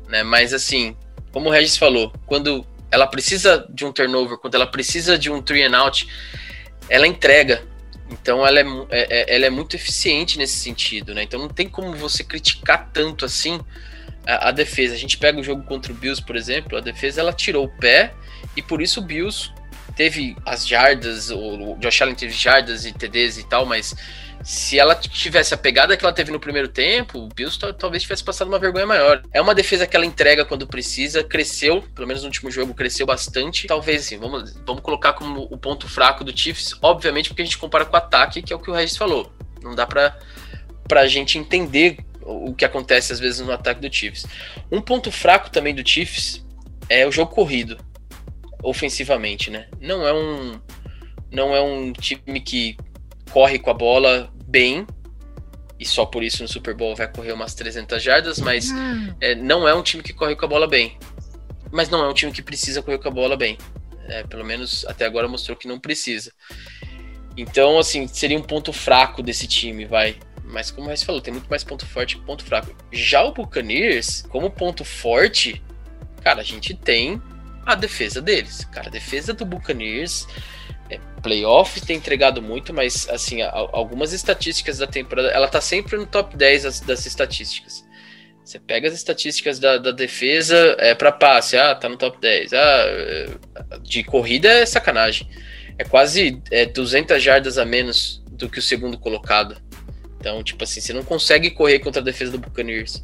[0.08, 0.22] né?
[0.22, 0.96] Mas assim,
[1.30, 5.40] como o Regis falou, quando ela precisa de um turnover, quando ela precisa de um
[5.40, 6.08] three and out,
[6.88, 7.62] ela entrega.
[8.10, 11.22] Então ela é, é, é ela é muito eficiente nesse sentido, né?
[11.22, 13.60] Então não tem como você criticar tanto assim
[14.28, 14.94] a, a, defesa.
[14.94, 17.68] A gente pega o jogo contra o Bills, por exemplo, a defesa ela tirou o
[17.68, 18.12] pé
[18.54, 19.50] e por isso o Bills
[19.96, 23.96] teve as jardas, o Josh Allen teve jardas e TDs e tal, mas
[24.44, 28.22] se ela tivesse a pegada que ela teve no primeiro tempo, o Bills talvez tivesse
[28.22, 29.22] passado uma vergonha maior.
[29.32, 33.04] É uma defesa que ela entrega quando precisa, cresceu, pelo menos no último jogo, cresceu
[33.04, 33.66] bastante.
[33.66, 37.58] Talvez, assim, vamos, vamos colocar como o ponto fraco do Chiefs, obviamente, porque a gente
[37.58, 39.32] compara com o ataque, que é o que o Regis falou.
[39.60, 40.16] Não dá pra,
[40.86, 44.26] pra gente entender o que acontece às vezes no ataque do Chiefs.
[44.70, 46.44] Um ponto fraco também do Chiefs
[46.88, 47.78] é o jogo corrido,
[48.62, 49.68] ofensivamente, né?
[49.80, 50.60] Não é um
[51.30, 52.76] não é um time que
[53.30, 54.86] corre com a bola bem
[55.78, 59.14] e só por isso no Super Bowl vai correr umas 300 jardas, mas uhum.
[59.20, 60.98] é, não é um time que corre com a bola bem.
[61.70, 63.56] Mas não é um time que precisa correr com a bola bem.
[64.08, 66.32] É, pelo menos até agora mostrou que não precisa.
[67.36, 70.16] Então, assim, seria um ponto fraco desse time, vai.
[70.48, 72.74] Mas como Reis falou, tem muito mais ponto forte que ponto fraco.
[72.90, 75.62] Já o Buccaneers, como ponto forte,
[76.22, 77.20] cara, a gente tem
[77.66, 78.64] a defesa deles.
[78.72, 80.26] Cara, a defesa do Buccaneers,
[80.90, 86.06] é, playoff tem entregado muito, mas assim, algumas estatísticas da temporada, ela tá sempre no
[86.06, 87.86] top 10 das, das estatísticas.
[88.42, 92.54] Você pega as estatísticas da, da defesa é para passe, ah, tá no top 10.
[92.54, 92.86] Ah,
[93.82, 95.28] de corrida é sacanagem.
[95.76, 99.60] É quase é, 200 jardas a menos do que o segundo colocado.
[100.18, 103.02] Então, tipo assim, você não consegue correr contra a defesa do Buccaneers.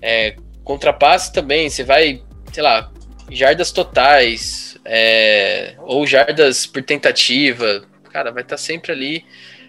[0.00, 2.90] É, contra passe também, você vai, sei lá,
[3.30, 9.24] jardas totais, é, ou jardas por tentativa, cara, vai estar tá sempre ali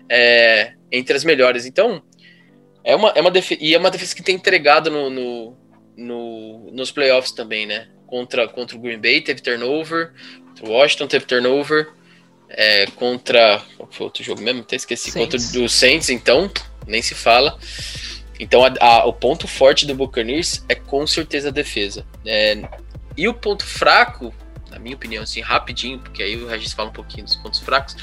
[0.07, 1.65] é, entre as melhores.
[1.65, 2.01] Então,
[2.83, 5.57] é uma, é uma defesa, e é uma defesa que tem entregado no, no,
[5.97, 7.87] no, nos playoffs também, né?
[8.07, 10.13] Contra, contra o Green Bay teve turnover,
[10.47, 11.89] contra o Washington teve turnover,
[12.49, 13.61] é, contra.
[13.77, 14.61] Qual foi outro jogo mesmo?
[14.61, 15.11] Até esqueci.
[15.11, 15.45] Saints.
[15.45, 16.49] Contra o Saints, então,
[16.87, 17.57] nem se fala.
[18.39, 22.05] Então, a, a, o ponto forte do Buccaneers é com certeza a defesa.
[22.25, 22.61] É,
[23.15, 24.33] e o ponto fraco,
[24.71, 27.97] na minha opinião, assim, rapidinho, porque aí o Regis fala um pouquinho dos pontos fracos,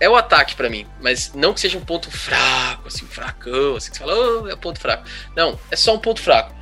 [0.00, 0.86] é o ataque para mim.
[1.02, 4.56] Mas não que seja um ponto fraco, assim, fracão, assim, que você fala, oh, é
[4.56, 5.06] ponto fraco.
[5.36, 6.54] Não, é só um ponto fraco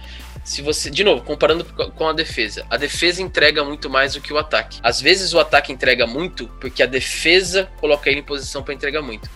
[0.44, 4.32] se você, de novo, comparando com a defesa, a defesa entrega muito mais do que
[4.32, 4.80] o ataque.
[4.82, 9.02] Às vezes o ataque entrega muito porque a defesa coloca ele em posição para entregar
[9.02, 9.30] muito.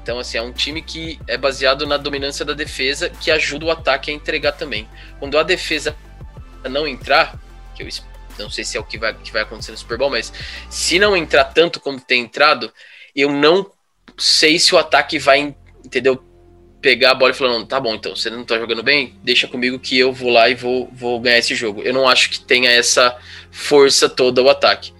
[0.00, 3.70] Então, assim, é um time que é baseado na dominância da defesa que ajuda o
[3.72, 4.88] ataque a entregar também.
[5.18, 5.96] Quando a defesa
[6.70, 7.36] não entrar,
[7.74, 7.88] que eu
[8.38, 10.32] não sei se é o que vai, que vai acontecer no Super Bowl, mas
[10.70, 12.72] se não entrar tanto como tem entrado,
[13.16, 13.68] eu não
[14.16, 16.22] sei se o ataque vai, entendeu?
[16.80, 19.48] Pegar a bola e falar, não, tá bom, então, você não tá jogando bem, deixa
[19.48, 21.82] comigo que eu vou lá e vou, vou ganhar esse jogo.
[21.82, 23.16] Eu não acho que tenha essa
[23.50, 24.92] força toda o ataque.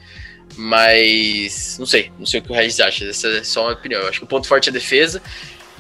[0.57, 3.05] Mas não sei, não sei o que o Regis acha.
[3.05, 4.01] Essa é só uma opinião.
[4.01, 5.23] Eu acho que o ponto forte é a defesa.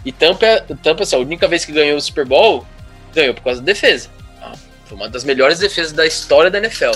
[0.04, 2.66] E Tampa, Tampa assim, a única vez que ganhou o Super Bowl,
[3.14, 4.10] ganhou por causa da defesa.
[4.40, 4.52] Ah,
[4.84, 6.92] foi uma das melhores defesas da história da NFL.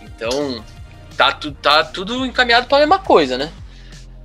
[0.00, 0.64] Então,
[1.16, 3.52] tá, tá tudo encaminhado para a mesma coisa, né?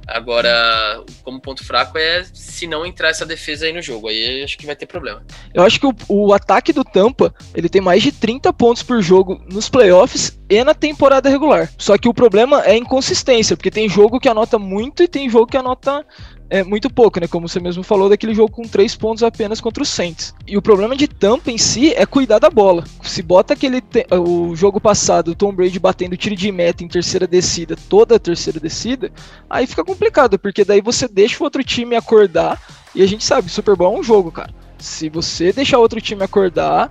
[0.07, 4.07] Agora, como ponto fraco é se não entrar essa defesa aí no jogo.
[4.07, 5.21] Aí acho que vai ter problema.
[5.53, 9.01] Eu acho que o, o, ataque do Tampa, ele tem mais de 30 pontos por
[9.01, 11.69] jogo nos playoffs e na temporada regular.
[11.77, 15.29] Só que o problema é a inconsistência, porque tem jogo que anota muito e tem
[15.29, 16.05] jogo que anota
[16.49, 17.27] é muito pouco, né?
[17.27, 20.33] Como você mesmo falou, daquele jogo com três pontos apenas contra o Saints.
[20.45, 22.83] E o problema de Tampa em si é cuidar da bola.
[23.03, 27.27] Se bota aquele o jogo passado, o Tom Brady batendo tiro de meta em terceira
[27.27, 29.11] descida, toda a terceira descida,
[29.49, 32.61] aí fica complicado, porque daí você deixa o outro time acordar
[32.95, 34.53] e a gente sabe, Super Bowl é um jogo, cara.
[34.77, 36.89] Se você deixar outro time acordar,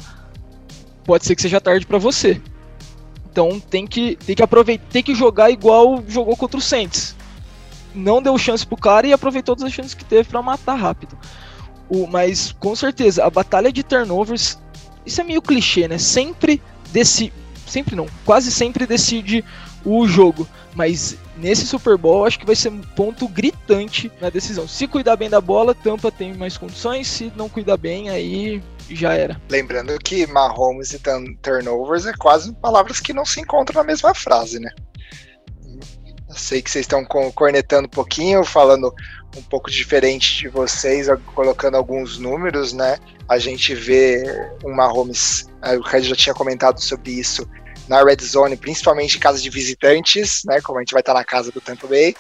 [1.05, 2.41] pode ser que seja tarde para você.
[3.31, 7.17] Então tem que, tem que aproveitar, tem que jogar igual jogou contra o Saints
[7.97, 11.19] não deu chance pro cara e aproveitou todas as chances que teve para matar rápido.
[11.89, 14.59] O, mas com certeza, a batalha de turnovers,
[15.05, 15.99] isso é meio clichê, né?
[15.99, 16.61] Sempre
[16.93, 17.33] decide.
[17.67, 19.45] Sempre não, quase sempre decide
[19.85, 20.47] o jogo.
[20.75, 24.69] Mas nesse Super Bowl acho que vai ser um ponto gritante na decisão.
[24.69, 27.09] Se cuidar bem da bola, Tampa tem mais condições.
[27.09, 29.41] Se não cuidar bem, aí já era.
[29.49, 31.01] Lembrando que Mahomes e
[31.43, 34.71] turnovers é quase palavras que não se encontram na mesma frase, né?
[36.37, 38.95] Sei que vocês estão cornetando um pouquinho, falando
[39.37, 42.99] um pouco diferente de vocês, colocando alguns números, né?
[43.29, 44.23] A gente vê
[44.65, 47.49] um Mahomes, o Red já tinha comentado sobre isso
[47.89, 50.61] na Red Zone, principalmente em casa de visitantes, né?
[50.61, 52.15] Como a gente vai estar na casa do Tampa Bay.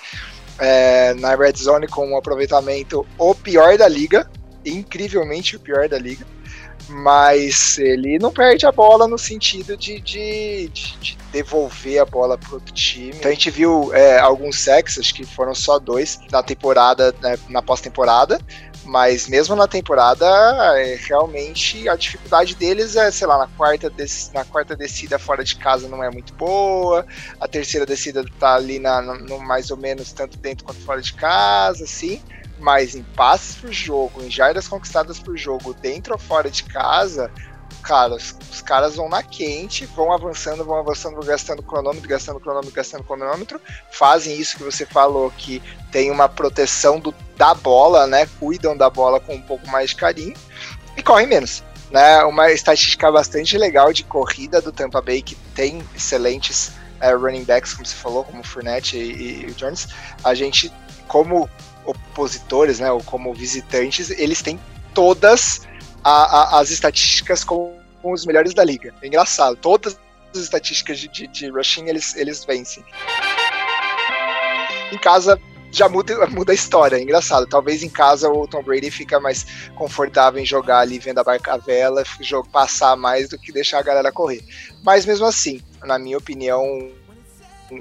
[0.59, 4.31] É, na Red Zone com um aproveitamento o pior da liga,
[4.64, 6.26] incrivelmente o pior da liga
[6.88, 12.38] mas ele não perde a bola no sentido de, de, de, de devolver a bola
[12.38, 13.12] para outro time.
[13.16, 17.38] Então a gente viu é, alguns sacks, acho que foram só dois na temporada, né,
[17.49, 18.40] na pós-temporada,
[18.85, 20.25] mas mesmo na temporada,
[20.79, 23.92] é, realmente a dificuldade deles é, sei lá, na quarta,
[24.33, 27.05] na quarta descida fora de casa não é muito boa,
[27.40, 31.12] a terceira descida tá ali na, no, mais ou menos tanto dentro quanto fora de
[31.14, 32.22] casa, assim
[32.58, 37.30] mas em passes por jogo, em jardas conquistadas por jogo, dentro ou fora de casa,
[37.82, 42.40] cara, os, os, caras vão na quente, vão avançando, vão avançando, vão gastando cronômetro, gastando
[42.40, 48.06] cronômetro, gastando cronômetro, fazem isso que você falou, que tem uma proteção do, da bola,
[48.06, 48.28] né?
[48.40, 50.34] Cuidam da bola com um pouco mais de carinho
[50.96, 51.62] e correm menos.
[51.88, 57.44] Né, uma estatística bastante legal de corrida do Tampa Bay, que tem excelentes é, running
[57.44, 59.86] backs, como você falou, como o Fournette e, e o Jones.
[60.24, 60.72] A gente,
[61.06, 61.48] como
[61.87, 64.59] opositores, né, ou como visitantes, eles têm
[64.92, 65.62] todas
[66.03, 68.94] a, a, as estatísticas com, os melhores da liga.
[69.03, 69.99] É engraçado, todas
[70.33, 72.85] as estatísticas de, de, de rushing eles, eles vencem.
[74.92, 75.40] Em casa
[75.72, 77.46] já muda, muda a história, é engraçado.
[77.46, 81.59] Talvez em casa o Tom Brady fica mais confortável em jogar ali vendo a barca
[81.59, 82.05] vela,
[82.53, 84.42] passar mais do que deixar a galera correr.
[84.85, 86.64] Mas mesmo assim, na minha opinião,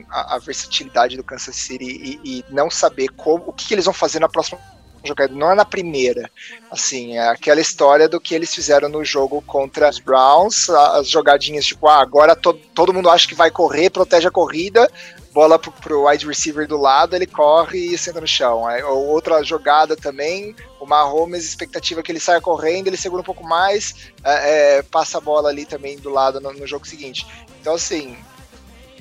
[0.10, 3.86] a, a versatilidade do Kansas City e, e não saber como, o que, que eles
[3.86, 4.60] vão fazer na próxima
[5.06, 6.30] jogada, não é na primeira.
[6.72, 11.66] Assim, é aquela história do que eles fizeram no jogo contra os Browns, as jogadinhas
[11.66, 14.90] tipo, ah, agora to todo mundo acha que vai correr, protege a corrida,
[15.32, 18.66] bola pro, pro wide receiver do lado, ele corre e senta no chão.
[18.66, 23.44] Aí, outra jogada também, o Mahomes, expectativa que ele saia correndo, ele segura um pouco
[23.44, 27.28] mais, é, é, passa a bola ali também do lado no, no jogo seguinte.
[27.60, 28.18] Então, assim,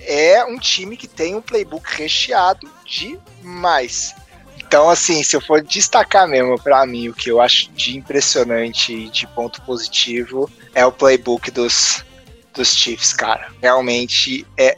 [0.06, 4.14] é um time que tem um playbook recheado demais.
[4.58, 8.92] Então, assim, se eu for destacar mesmo para mim o que eu acho de impressionante
[8.92, 12.04] e de ponto positivo é o playbook dos,
[12.52, 13.52] dos Chiefs, cara.
[13.62, 14.76] Realmente é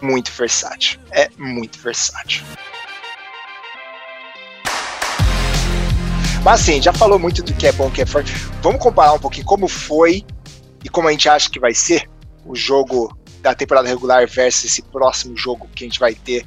[0.00, 1.00] muito versátil.
[1.10, 2.44] É muito versátil.
[6.44, 8.32] Mas assim, já falou muito do que é bom, que é forte.
[8.60, 10.24] Vamos comparar um pouquinho como foi
[10.84, 12.10] e como a gente acha que vai ser
[12.44, 16.46] o jogo da temporada regular versus esse próximo jogo que a gente vai ter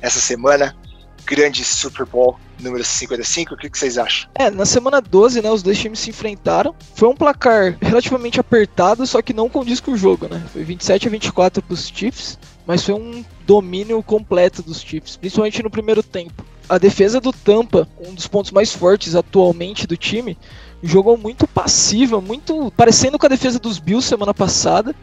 [0.00, 0.76] essa semana.
[1.24, 4.28] Grande Super Bowl número 55, o que, que vocês acham?
[4.34, 6.74] É, na semana 12, né, os dois times se enfrentaram.
[6.94, 10.42] Foi um placar relativamente apertado, só que não condiz com o jogo, né?
[10.52, 15.62] Foi 27 a 24 para os Chiefs, mas foi um domínio completo dos Chiefs, principalmente
[15.62, 16.44] no primeiro tempo.
[16.68, 20.38] A defesa do Tampa, um dos pontos mais fortes atualmente do time,
[20.82, 24.94] jogou muito passiva, muito parecendo com a defesa dos Bills semana passada.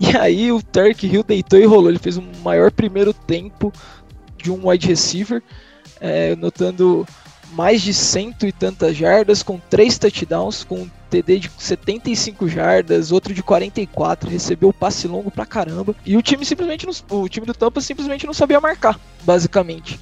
[0.00, 1.88] E aí o Turk Hill deitou e rolou.
[1.88, 3.72] Ele fez um maior primeiro tempo
[4.36, 5.42] de um wide receiver,
[6.00, 7.06] é, notando
[7.52, 13.10] mais de cento e tantas jardas, com três touchdowns, com um TD de 75 jardas,
[13.10, 15.94] outro de 44, recebeu passe longo pra caramba.
[16.04, 19.98] E o time simplesmente não, o time do Tampa simplesmente não sabia marcar, basicamente.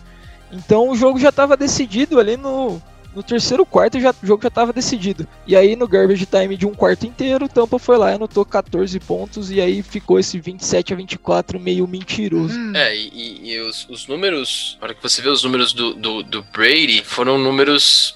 [0.52, 2.80] Então o jogo já estava decidido ali no
[3.16, 5.26] no terceiro quarto já, o jogo já estava decidido.
[5.46, 8.44] E aí no garbage time de um quarto inteiro, o Tampa foi lá e anotou
[8.44, 12.54] 14 pontos e aí ficou esse 27 a 24 meio mentiroso.
[12.74, 16.22] É, e, e os, os, números, na hora que você vê os números do, do,
[16.22, 18.14] do Brady, foram números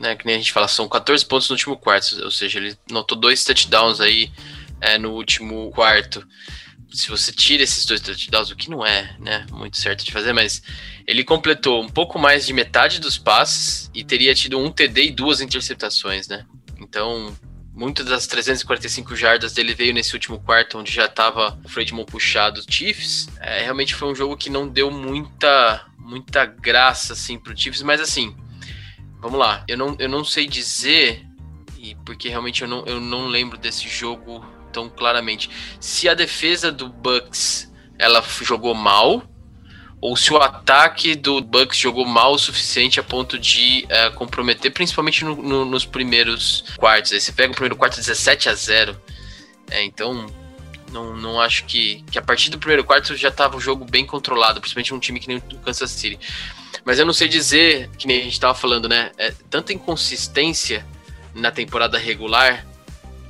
[0.00, 2.76] né, que nem a gente fala, são 14 pontos no último quarto, ou seja, ele
[2.90, 4.32] notou dois touchdowns aí
[4.80, 6.26] é, no último quarto.
[6.92, 10.32] Se você tira esses dois touchdowns, o que não é né, muito certo de fazer,
[10.32, 10.62] mas
[11.06, 15.10] ele completou um pouco mais de metade dos passes e teria tido um TD e
[15.10, 16.44] duas interceptações, né?
[16.80, 17.36] Então,
[17.72, 22.62] muitas das 345 jardas dele veio nesse último quarto, onde já estava o Fredmon puxado
[22.68, 23.28] Chiefs.
[23.40, 28.00] É, realmente foi um jogo que não deu muita, muita graça assim, pro Chiefs, mas
[28.00, 28.36] assim,
[29.20, 29.64] vamos lá.
[29.68, 31.24] Eu não, eu não sei dizer,
[31.78, 36.72] e porque realmente eu não, eu não lembro desse jogo tão claramente, se a defesa
[36.72, 39.22] do Bucks ela jogou mal
[40.00, 44.72] ou se o ataque do Bucks jogou mal o suficiente a ponto de uh, comprometer,
[44.72, 47.12] principalmente no, no, nos primeiros quartos.
[47.12, 48.98] Aí você pega o primeiro quarto 17 a 0.
[49.70, 50.26] É, então,
[50.90, 54.06] não, não acho que, que a partir do primeiro quarto já estava o jogo bem
[54.06, 56.18] controlado, principalmente um time que nem o Kansas City.
[56.82, 59.12] Mas eu não sei dizer, que nem a gente estava falando, né?
[59.18, 60.86] É, tanta inconsistência
[61.34, 62.66] na temporada regular.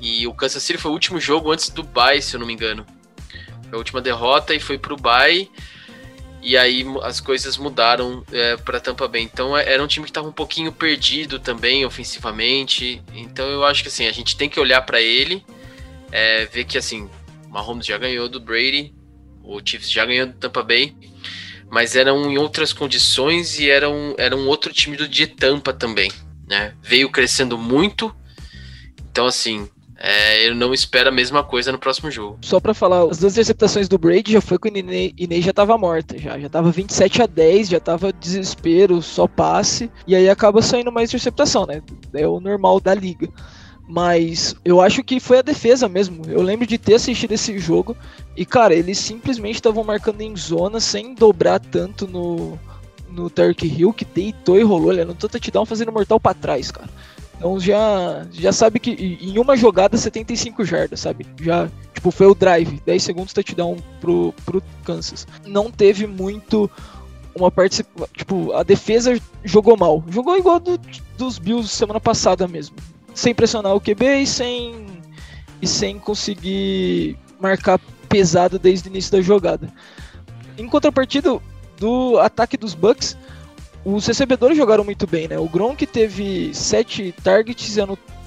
[0.01, 2.53] E o Kansas City foi o último jogo antes do bye, se eu não me
[2.53, 2.87] engano.
[3.65, 5.51] Foi a última derrota e foi pro bye.
[6.43, 9.23] E aí as coisas mudaram é, para Tampa Bay.
[9.23, 13.03] Então é, era um time que estava um pouquinho perdido também ofensivamente.
[13.15, 15.45] Então eu acho que assim a gente tem que olhar para ele,
[16.11, 17.11] é, ver que assim
[17.49, 18.95] Mahomes já ganhou do Brady,
[19.43, 20.95] o Chiefs já ganhou do Tampa Bay
[21.71, 25.73] mas eram em outras condições e era um, era um outro time do de Tampa
[25.73, 26.11] também,
[26.49, 26.75] né?
[26.83, 28.15] Veio crescendo muito,
[29.09, 29.69] então assim,
[30.03, 32.39] é, eu não espero a mesma coisa no próximo jogo.
[32.41, 35.77] Só para falar, as duas interceptações do Brady já foi com o Inês já tava
[35.77, 40.63] morta, já, já tava 27 a 10, já tava desespero, só passe, e aí acaba
[40.63, 41.83] saindo mais interceptação, né?
[42.15, 43.29] É o normal da liga.
[43.87, 46.23] Mas eu acho que foi a defesa mesmo.
[46.29, 47.95] Eu lembro de ter assistido esse jogo
[48.35, 52.57] e, cara, eles simplesmente estavam marcando em zona sem dobrar tanto no,
[53.11, 54.93] no Turk Hill, que deitou e rolou.
[54.93, 56.89] Ele anotou touchdown fazendo mortal para trás, cara.
[57.41, 61.27] Então já, já sabe que em uma jogada 75 jardas, sabe?
[61.41, 65.27] Já, tipo, foi o drive, 10 segundos touchdown pro, pro Kansas.
[65.47, 66.71] Não teve muito
[67.35, 68.07] uma participação.
[68.15, 70.05] Tipo, a defesa jogou mal.
[70.11, 70.79] Jogou igual do,
[71.17, 72.77] dos Bills semana passada mesmo
[73.15, 74.87] sem pressionar o QB e sem,
[75.61, 77.79] e sem conseguir marcar
[78.09, 79.73] pesado desde o início da jogada.
[80.59, 81.39] Em contrapartida
[81.79, 83.17] do ataque dos Bucks,
[83.85, 85.39] os recebedores jogaram muito bem, né?
[85.39, 87.81] O Gronk teve 7 targets e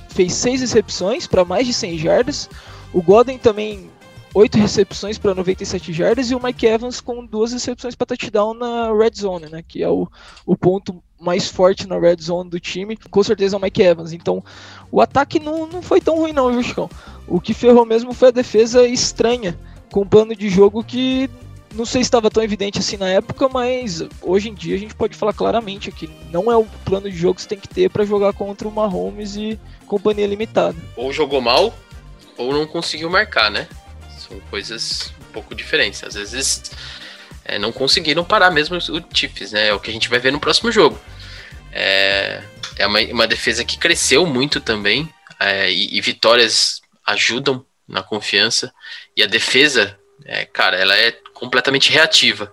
[0.09, 2.49] fez 6 recepções para mais de 100 jardas.
[2.93, 3.89] O Godden também
[4.33, 8.91] 8 recepções para 97 jardas e o Mike Evans com duas recepções para touchdown na
[8.93, 9.63] red zone, né?
[9.67, 10.07] Que é o,
[10.45, 14.11] o ponto mais forte na red zone do time, com certeza é o Mike Evans.
[14.11, 14.43] Então,
[14.91, 16.89] o ataque não, não foi tão ruim não, Justicão.
[17.27, 19.57] O que ferrou mesmo foi a defesa estranha,
[19.91, 21.29] com um plano de jogo que
[21.73, 24.95] não sei se estava tão evidente assim na época, mas hoje em dia a gente
[24.95, 27.89] pode falar claramente que não é o plano de jogo que você tem que ter
[27.89, 30.77] para jogar contra o Mahomes e companhia limitada.
[30.95, 31.73] Ou jogou mal,
[32.37, 33.67] ou não conseguiu marcar, né?
[34.17, 36.03] São coisas um pouco diferentes.
[36.03, 36.71] Às vezes
[37.45, 39.67] é, não conseguiram parar mesmo o Chiefs, né?
[39.67, 40.99] É o que a gente vai ver no próximo jogo.
[41.71, 42.43] É,
[42.77, 45.09] é uma, uma defesa que cresceu muito também,
[45.39, 48.73] é, e, e, vitórias ajudam na confiança.
[49.15, 52.51] E a defesa, é, cara, ela é completamente reativa.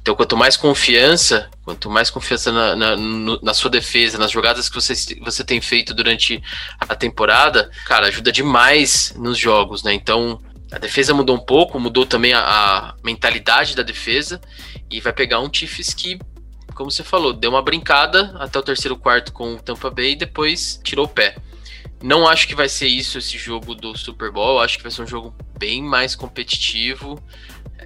[0.00, 2.96] Então, quanto mais confiança, quanto mais confiança na, na,
[3.42, 6.42] na, sua defesa, nas jogadas que você, você tem feito durante
[6.78, 9.94] a temporada, cara, ajuda demais nos jogos, né?
[9.94, 14.40] Então, a defesa mudou um pouco, mudou também a, a mentalidade da defesa,
[14.90, 16.18] e vai pegar um Chiefs que
[16.74, 20.16] como você falou, deu uma brincada até o terceiro quarto com o Tampa Bay e
[20.16, 21.36] depois tirou o pé.
[22.04, 25.00] Não acho que vai ser isso esse jogo do Super Bowl, acho que vai ser
[25.00, 27.18] um jogo bem mais competitivo,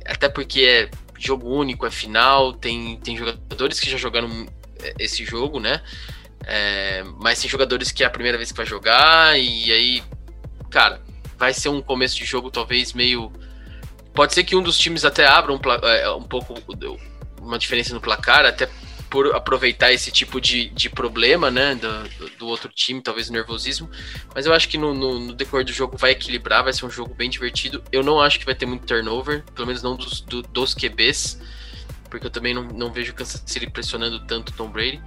[0.04, 4.28] até porque é jogo único, é final, tem, tem jogadores que já jogaram
[4.82, 5.80] é, esse jogo, né?
[6.44, 10.02] É, mas tem jogadores que é a primeira vez que vai jogar, e aí,
[10.68, 11.00] cara,
[11.36, 13.30] vai ser um começo de jogo talvez meio.
[14.12, 16.54] Pode ser que um dos times até abra um, é, um pouco
[17.40, 18.68] uma diferença no placar, até
[19.10, 23.90] por aproveitar esse tipo de, de problema, né, do, do outro time, talvez o nervosismo,
[24.34, 26.90] mas eu acho que no, no, no, decorrer do jogo vai equilibrar, vai ser um
[26.90, 27.82] jogo bem divertido.
[27.90, 31.40] Eu não acho que vai ter muito turnover, pelo menos não dos, do, dos QBs,
[32.10, 35.02] porque eu também não, não vejo o Kansas City pressionando tanto o Tom Brady,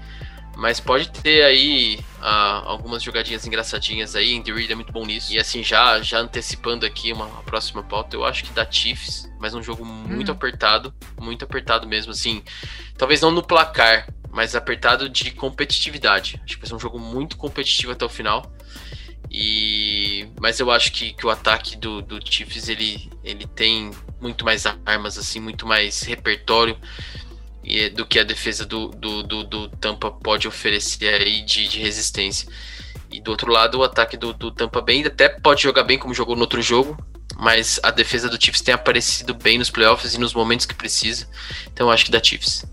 [0.62, 4.38] mas pode ter aí uh, algumas jogadinhas engraçadinhas aí.
[4.38, 5.34] Andy Reid é muito bom nisso.
[5.34, 9.28] E assim, já, já antecipando aqui uma, uma próxima pauta, eu acho que dá Chiefs,
[9.39, 10.36] mas um jogo muito hum.
[10.36, 12.12] apertado, muito apertado mesmo.
[12.12, 12.43] Assim,
[12.95, 16.39] talvez não no placar, mas apertado de competitividade.
[16.45, 18.53] Acho que vai ser um jogo muito competitivo até o final.
[19.32, 23.89] E mas eu acho que, que o ataque do, do Chiefs ele, ele tem
[24.20, 26.78] muito mais armas assim, muito mais repertório
[27.93, 32.49] do que a defesa do, do, do, do Tampa pode oferecer aí de, de, resistência.
[33.12, 36.14] E do outro lado, o ataque do, do Tampa bem até pode jogar bem como
[36.14, 36.97] jogou no outro jogo,
[37.38, 41.28] mas a defesa do Chiefs tem aparecido bem nos playoffs e nos momentos que precisa.
[41.72, 42.66] Então acho que dá Chiefs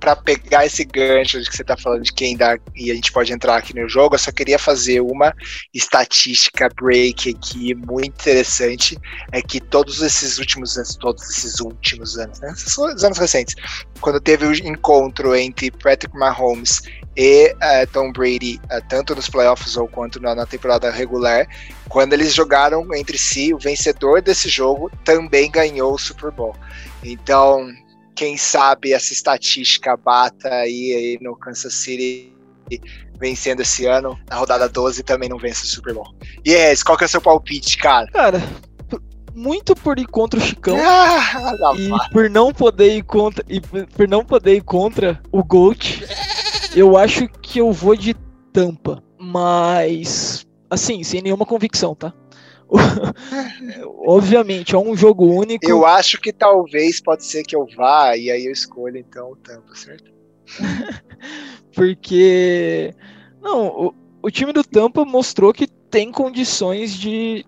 [0.00, 3.12] para pegar esse gancho de que você está falando de quem dá e a gente
[3.12, 5.34] pode entrar aqui no jogo, eu só queria fazer uma
[5.74, 8.98] estatística break aqui muito interessante,
[9.30, 13.54] é que todos esses últimos anos, todos esses últimos anos, né, esses anos recentes,
[14.00, 16.80] quando teve o encontro entre Patrick Mahomes
[17.16, 21.46] e uh, Tom Brady, uh, tanto nos playoffs ou quanto na, na, temporada regular,
[21.88, 26.56] quando eles jogaram entre si, o vencedor desse jogo também ganhou o Super Bowl.
[27.02, 27.70] Então,
[28.20, 32.30] quem sabe essa estatística bata aí, aí no Kansas City
[33.18, 34.20] vencendo esse ano.
[34.28, 36.14] Na rodada 12 também não vence o Super Bowl.
[36.46, 38.06] É, qual que é o seu palpite, cara?
[38.12, 38.42] Cara,
[39.34, 44.06] muito por ir contra o Chicão ah, e por não poder ir contra e por
[44.06, 46.06] não poder ir contra o Gold,
[46.76, 48.12] eu acho que eu vou de
[48.52, 52.12] Tampa, mas assim, sem nenhuma convicção, tá?
[54.06, 55.68] Obviamente, é um jogo único.
[55.68, 59.36] Eu acho que talvez pode ser que eu vá e aí eu escolho então o
[59.36, 60.10] Tampa, certo?
[61.74, 62.94] Porque
[63.40, 67.44] não, o, o, time do Tampa mostrou que tem condições de,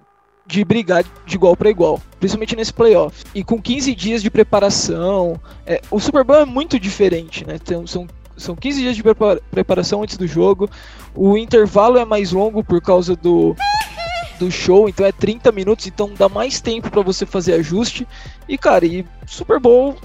[0.46, 3.24] de brigar de igual para igual, principalmente nesse playoff.
[3.34, 7.56] E com 15 dias de preparação, é, o Super Bowl é muito diferente, né?
[7.60, 8.06] Então, são
[8.36, 9.02] são 15 dias de
[9.50, 10.68] preparação antes do jogo.
[11.14, 13.54] O intervalo é mais longo por causa do
[14.42, 18.06] do show, então é 30 minutos, então dá mais tempo para você fazer ajuste.
[18.48, 19.96] E cara, e Super Bowl,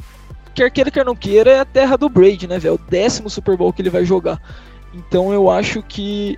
[0.53, 2.75] quer queira, quer não queira, é a terra do Brady, né, velho?
[2.75, 4.39] O décimo Super Bowl que ele vai jogar.
[4.93, 6.37] Então eu acho que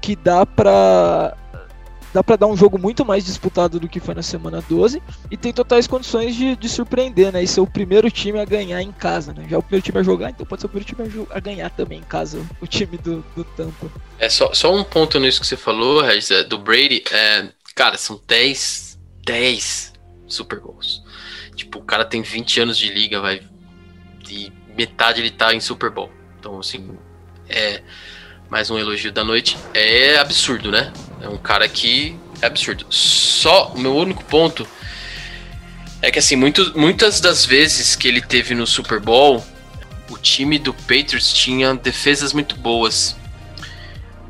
[0.00, 1.36] que dá pra
[2.12, 5.36] dá para dar um jogo muito mais disputado do que foi na semana 12 e
[5.36, 7.42] tem totais condições de, de surpreender, né?
[7.42, 9.46] E ser o primeiro time a ganhar em casa, né?
[9.48, 11.70] Já é o primeiro time a jogar, então pode ser o primeiro time a, ganhar
[11.70, 13.90] também em casa, o time do, do Tampa.
[14.18, 17.96] É só, só um ponto nisso que você falou, Regis, é, do Brady, é, cara,
[17.96, 19.92] são 10, 10
[20.26, 21.02] Super Bowls.
[21.54, 23.42] Tipo, o cara tem 20 anos de liga, vai,
[24.28, 26.10] e metade ele tá em Super Bowl.
[26.38, 26.96] Então, assim,
[27.48, 27.82] é
[28.48, 29.56] mais um elogio da noite.
[29.74, 30.92] É absurdo, né?
[31.20, 32.86] É um cara que é absurdo.
[32.90, 34.66] Só o meu único ponto
[36.00, 39.44] é que assim, muito, muitas das vezes que ele teve no Super Bowl,
[40.10, 43.16] o time do Patriots tinha defesas muito boas.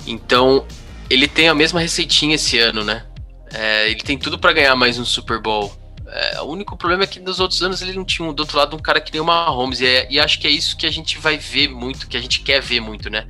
[0.06, 0.66] Então,
[1.10, 3.04] ele tem a mesma receitinha esse ano, né?
[3.52, 5.74] É, ele tem tudo para ganhar mais um Super Bowl.
[6.06, 8.74] É, o único problema é que nos outros anos ele não tinha do outro lado
[8.74, 9.80] um cara que nem o Mahomes.
[9.80, 12.20] E, é, e acho que é isso que a gente vai ver muito, que a
[12.20, 13.26] gente quer ver muito, né?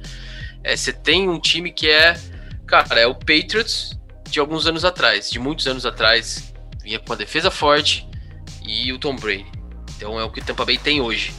[0.63, 2.17] É, você tem um time que é,
[2.69, 3.99] cara, é o Patriots
[4.31, 6.53] de alguns anos atrás, de muitos anos atrás,
[6.83, 8.07] vinha com a defesa forte
[8.63, 9.47] e o Tom Brady.
[9.97, 11.33] Então é o que o Tampa Bay tem hoje.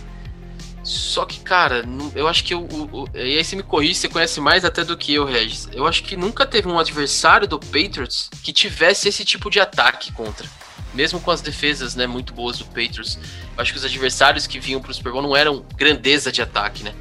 [0.83, 4.65] Só que, cara, eu acho que o, E aí você me corrige, você conhece mais
[4.65, 5.69] até do que eu, Regis.
[5.71, 10.11] Eu acho que nunca teve um adversário do Patriots que tivesse esse tipo de ataque
[10.11, 10.49] contra.
[10.93, 13.19] Mesmo com as defesas, né, muito boas do Patriots.
[13.55, 16.83] Eu acho que os adversários que vinham pro Super Bowl não eram grandeza de ataque,
[16.83, 16.95] né?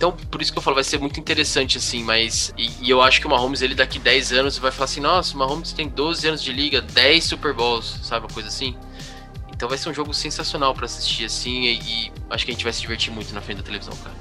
[0.00, 2.54] Então, por isso que eu falo, vai ser muito interessante, assim, mas.
[2.56, 5.34] E, e, eu acho que o Mahomes, ele daqui 10 anos, vai falar assim: nossa,
[5.34, 8.24] o Mahomes tem 12 anos de liga, 10 Super Bowls, sabe?
[8.24, 8.74] Uma coisa assim.
[9.52, 12.64] Então vai ser um jogo sensacional para assistir, assim, e, e, acho que a gente
[12.64, 14.16] vai se divertir muito na frente da televisão, cara.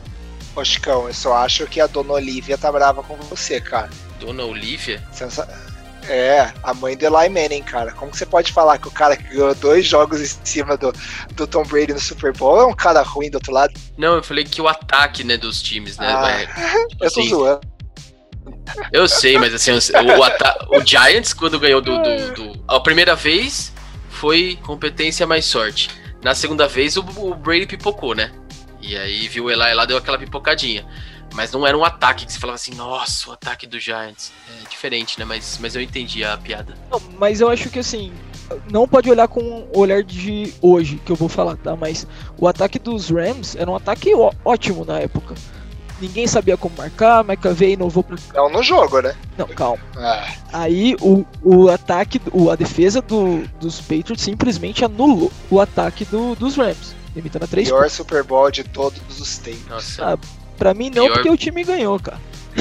[0.53, 3.89] Ô, Chicão, eu só acho que a dona Olivia tá brava com você, cara.
[4.19, 5.01] Dona Olivia?
[5.13, 5.47] Sensa...
[6.07, 7.91] É, a mãe do Eli Manning, cara.
[7.91, 10.93] Como você pode falar que o cara que ganhou dois jogos em cima do,
[11.33, 13.73] do Tom Brady no Super Bowl é um cara ruim do outro lado?
[13.97, 16.07] Não, eu falei que o ataque, né, dos times, né?
[16.07, 17.61] Ah, vai, tipo eu tô assim, zoando.
[18.91, 23.15] Eu sei, mas assim, o, o, o Giants, quando ganhou do, do, do, A primeira
[23.15, 23.73] vez
[24.09, 25.89] foi competência mais sorte.
[26.23, 28.31] Na segunda vez, o, o Brady pipocou, né?
[28.81, 30.85] E aí viu o Eli lá, deu aquela pipocadinha.
[31.33, 34.31] Mas não era um ataque que você falava assim, nossa, o ataque do Giants.
[34.61, 35.25] É diferente, né?
[35.25, 36.73] Mas, mas eu entendi a piada.
[36.91, 38.11] Não, mas eu acho que assim,
[38.71, 39.41] não pode olhar com
[39.73, 41.75] o olhar de hoje, que eu vou falar, tá?
[41.75, 42.07] Mas
[42.37, 44.11] o ataque dos Rams era um ataque
[44.43, 45.35] ótimo na época.
[46.01, 48.17] Ninguém sabia como marcar, McAvey inovou pra.
[48.33, 49.13] Não no jogo, né?
[49.37, 49.83] Não, calma.
[49.97, 50.33] Ah.
[50.53, 56.35] Aí o, o ataque, o, a defesa do, dos Patriots simplesmente anulou o ataque do,
[56.35, 56.95] dos Rams.
[57.13, 57.93] Limitando a três Pior pontos.
[57.93, 59.67] Super Bowl de todos os tempos.
[59.67, 60.13] Nossa.
[60.13, 60.17] Ah,
[60.59, 61.13] Pra mim não, Pior...
[61.13, 62.19] porque o time ganhou, cara.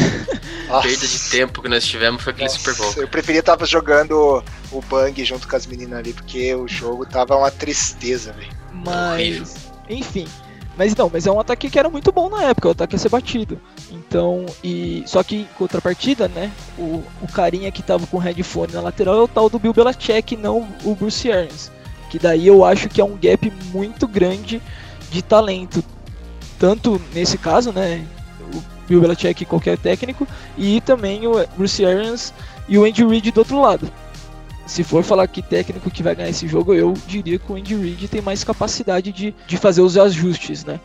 [0.82, 2.94] Perda de tempo que nós tivemos foi aquele Nossa, Super Bowl.
[2.96, 7.36] Eu preferia estar jogando o Bang junto com as meninas ali, porque o jogo tava
[7.36, 8.52] uma tristeza, velho.
[8.72, 9.56] Mas,
[9.88, 10.28] enfim.
[10.76, 12.98] Mas não, mas é um ataque que era muito bom na época, o ataque ia
[13.00, 13.60] ser batido.
[13.90, 18.72] Então, e só que em contrapartida, né, o, o carinha que tava com o headphone
[18.72, 21.72] na lateral é o tal do Bill Belichick, não o Bruce Arians.
[22.08, 24.62] Que daí eu acho que é um gap muito grande
[25.10, 25.82] de talento.
[26.58, 28.04] Tanto nesse caso, né,
[28.54, 32.32] o Bill Belichick qualquer técnico, e também o Bruce Arians
[32.68, 33.90] e o Andy Reid do outro lado
[34.68, 37.74] se for falar que técnico que vai ganhar esse jogo, eu diria que o Andy
[37.74, 40.78] Reid tem mais capacidade de, de fazer os ajustes, né?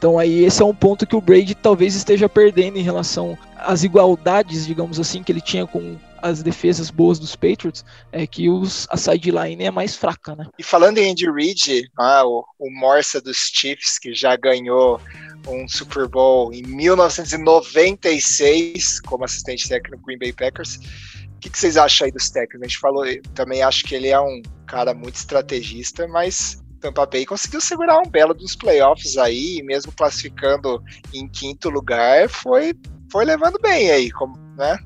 [0.00, 3.84] Então aí esse é um ponto que o Brady talvez esteja perdendo em relação às
[3.84, 8.88] igualdades, digamos assim, que ele tinha com as defesas boas dos Patriots, é que os,
[8.90, 10.46] a sideline é mais fraca, né?
[10.58, 14.98] E falando em Andy Reid, ah, o, o Morsa dos Chiefs, que já ganhou
[15.46, 20.80] um Super Bowl em 1996 como assistente técnico do Green Bay Packers, o
[21.40, 22.62] que, que, vocês acham aí dos técnicos?
[22.62, 27.26] A gente falou, também acho que ele é um cara muito estrategista, mas Tampa Bay
[27.26, 32.74] conseguiu segurar um belo dos playoffs aí, mesmo classificando em quinto lugar, foi,
[33.10, 34.78] foi levando bem aí, como, né?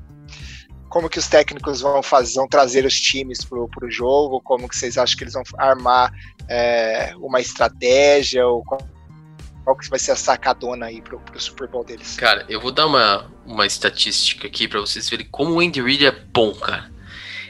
[0.89, 4.39] Como que os técnicos vão fazer, vão trazer os times pro, pro jogo?
[4.41, 6.11] Como que vocês acham que eles vão armar
[6.47, 8.47] é, uma estratégia?
[8.47, 12.15] Ou qual que vai ser a sacadona aí pro Super Bowl deles?
[12.15, 16.05] Cara, eu vou dar uma, uma estatística aqui para vocês verem como o Andy Reid
[16.05, 16.89] é bom, cara.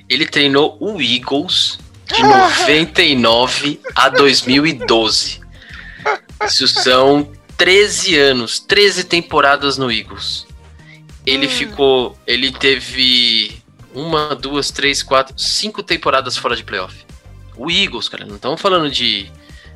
[0.09, 5.41] Ele treinou o Eagles de 99 a 2012.
[6.45, 10.45] Isso são 13 anos, 13 temporadas no Eagles.
[11.25, 11.49] Ele hum.
[11.49, 12.19] ficou.
[12.27, 13.61] Ele teve
[13.93, 16.95] uma, duas, três, quatro, cinco temporadas fora de playoff.
[17.57, 19.31] O Eagles, cara, não estamos falando de.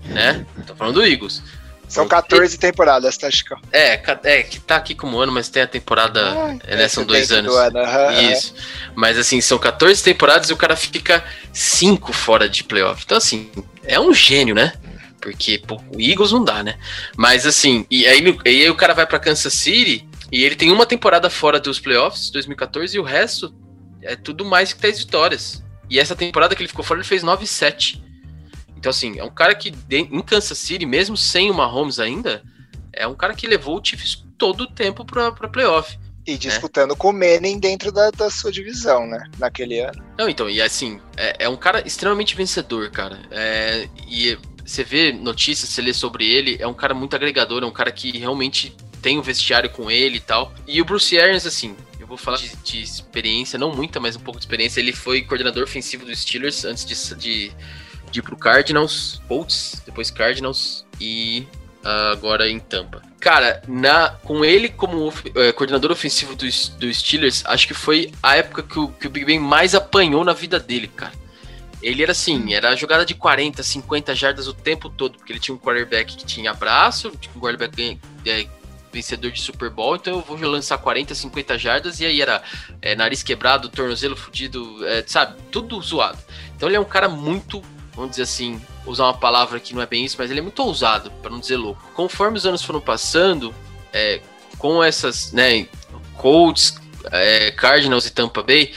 [0.05, 0.45] né?
[0.59, 1.41] Estamos falando do Eagles.
[1.90, 3.60] São 14 temporadas, tá, Chico?
[3.72, 6.22] É, é, que tá aqui como ano, mas tem a temporada.
[6.22, 7.52] Ah, é, né, são dois anos.
[7.52, 7.80] Do ano.
[7.80, 8.54] Uhum, Isso.
[8.96, 13.02] Mas assim, são 14 temporadas e o cara fica 5 fora de playoff.
[13.04, 13.50] Então, assim,
[13.84, 14.74] é um gênio, né?
[15.20, 16.78] Porque pô, o Eagles não dá, né?
[17.18, 20.72] Mas assim, e aí, e aí o cara vai para Kansas City e ele tem
[20.72, 23.54] uma temporada fora dos playoffs, 2014, e o resto
[24.04, 25.64] é tudo mais que 10 vitórias.
[25.90, 28.00] E essa temporada que ele ficou fora, ele fez 9-7.
[28.80, 32.41] Então, assim, é um cara que em Kansas City, mesmo sem o Mahomes ainda,
[32.93, 35.99] é um cara que levou o Chiefs todo o tempo para playoff.
[36.25, 36.38] E né?
[36.38, 36.95] disputando né?
[36.97, 39.30] com o Manning dentro da, da, sua divisão, né?
[39.38, 40.01] Naquele ano.
[40.17, 43.19] Não, então, e assim, é, é um cara extremamente vencedor, cara.
[43.32, 47.65] É, e você vê notícias, você lê sobre ele, é um cara muito agregador, é
[47.65, 50.53] um cara que realmente tem o um vestiário com ele e tal.
[50.65, 54.21] E o Bruce Arians, assim, eu vou falar de, de, experiência, não muita, mas um
[54.21, 54.80] pouco de experiência.
[54.80, 57.51] Ele foi coordenador ofensivo dos Steelers antes de, de
[58.12, 61.47] de ir pro Cardinals, Colts, depois Cardinals e
[61.84, 63.01] uh, agora em Tampa.
[63.20, 65.14] Cara, na, com ele como uh,
[65.55, 69.26] coordenador ofensivo dos do Steelers, acho que foi a época que o, que o Big
[69.26, 71.14] Ben mais apanhou na vida dele, cara.
[71.82, 75.55] Ele era assim, era jogada de 40, 50 jardas o tempo todo, porque ele tinha
[75.55, 78.47] um quarterback que tinha braço, tinha um quarterback é,
[78.91, 82.43] vencedor de Super Bowl, então eu vou lançar 40, 50 jardas, e aí era
[82.82, 86.18] é, nariz quebrado, tornozelo fudido, é, sabe, tudo zoado.
[86.55, 87.62] Então ele é um cara muito
[88.00, 90.64] vamos dizer assim, usar uma palavra que não é bem isso, mas ele é muito
[90.64, 91.82] ousado, para não dizer louco.
[91.93, 93.54] Conforme os anos foram passando,
[93.93, 94.22] é,
[94.58, 95.68] com essas, né,
[96.16, 96.76] Colts,
[97.12, 98.74] é, Cardinals e Tampa Bay,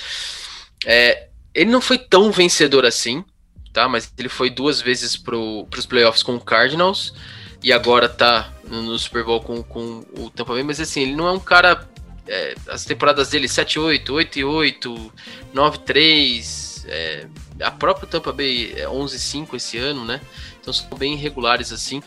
[0.85, 3.25] é, ele não foi tão vencedor assim,
[3.73, 3.89] tá?
[3.89, 7.15] Mas ele foi duas vezes para os playoffs com o Cardinals
[7.63, 11.27] e agora tá no, Super Bowl com, com o Tampa Bay, mas assim, ele não
[11.27, 11.89] é um cara.
[12.27, 15.13] É, as temporadas dele 7-8, 8-8,
[15.53, 17.27] 9-3, é,
[17.61, 20.21] a própria Tampa Bay é 11-5 esse ano, né?
[20.61, 22.03] Então são bem irregulares assim.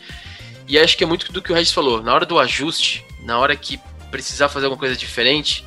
[0.67, 2.01] E acho que é muito do que o Regis falou.
[2.01, 3.79] Na hora do ajuste, na hora que
[4.09, 5.63] precisar fazer alguma coisa diferente,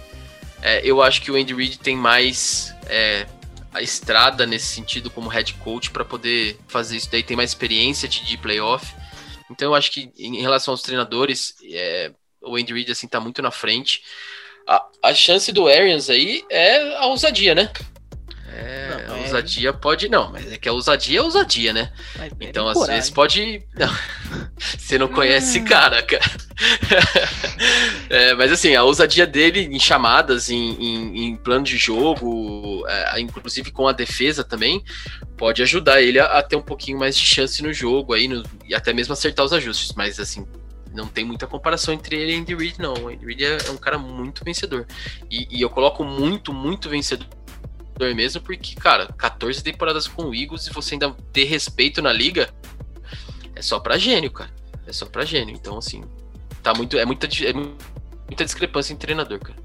[0.63, 3.27] é, eu acho que o Andy Reid tem mais é,
[3.73, 7.23] a estrada nesse sentido como head coach para poder fazer isso daí.
[7.23, 8.93] Tem mais experiência de, de playoff.
[9.51, 12.11] Então eu acho que em relação aos treinadores, é,
[12.43, 14.03] o Andy Reid assim tá muito na frente.
[14.67, 17.71] A, a chance do Arians aí é a ousadia, né?
[19.29, 20.09] É, ousadia pode.
[20.09, 21.93] Não, mas é que a ousadia é ousadia, né?
[22.41, 22.97] então, às coragem.
[22.97, 23.63] vezes pode.
[23.77, 23.91] Não,
[24.59, 26.25] você não conhece esse cara, cara.
[28.11, 33.21] é, mas assim, a ousadia dele em chamadas, em, em, em plano de jogo, é,
[33.21, 34.83] inclusive com a defesa também,
[35.37, 38.43] pode ajudar ele a, a, ter um pouquinho mais de chance no jogo aí, no,
[38.67, 39.95] e até mesmo acertar os ajustes.
[39.95, 40.47] Mas assim,
[40.93, 42.95] não tem muita comparação entre ele e Andy Reid, não.
[42.95, 44.87] O Andy Reid é, é um cara muito vencedor.
[45.31, 47.38] E, e, eu coloco muito, muito vencedor
[48.15, 52.49] mesmo, porque, cara, 14 temporadas com o Eagles e você ainda ter respeito na liga
[53.55, 54.51] é só pra gênio, cara.
[54.87, 55.55] É só pra gênio.
[55.55, 56.03] Então, assim,
[56.63, 56.97] tá muito.
[56.97, 59.59] É muita, é muita discrepância em treinador, cara.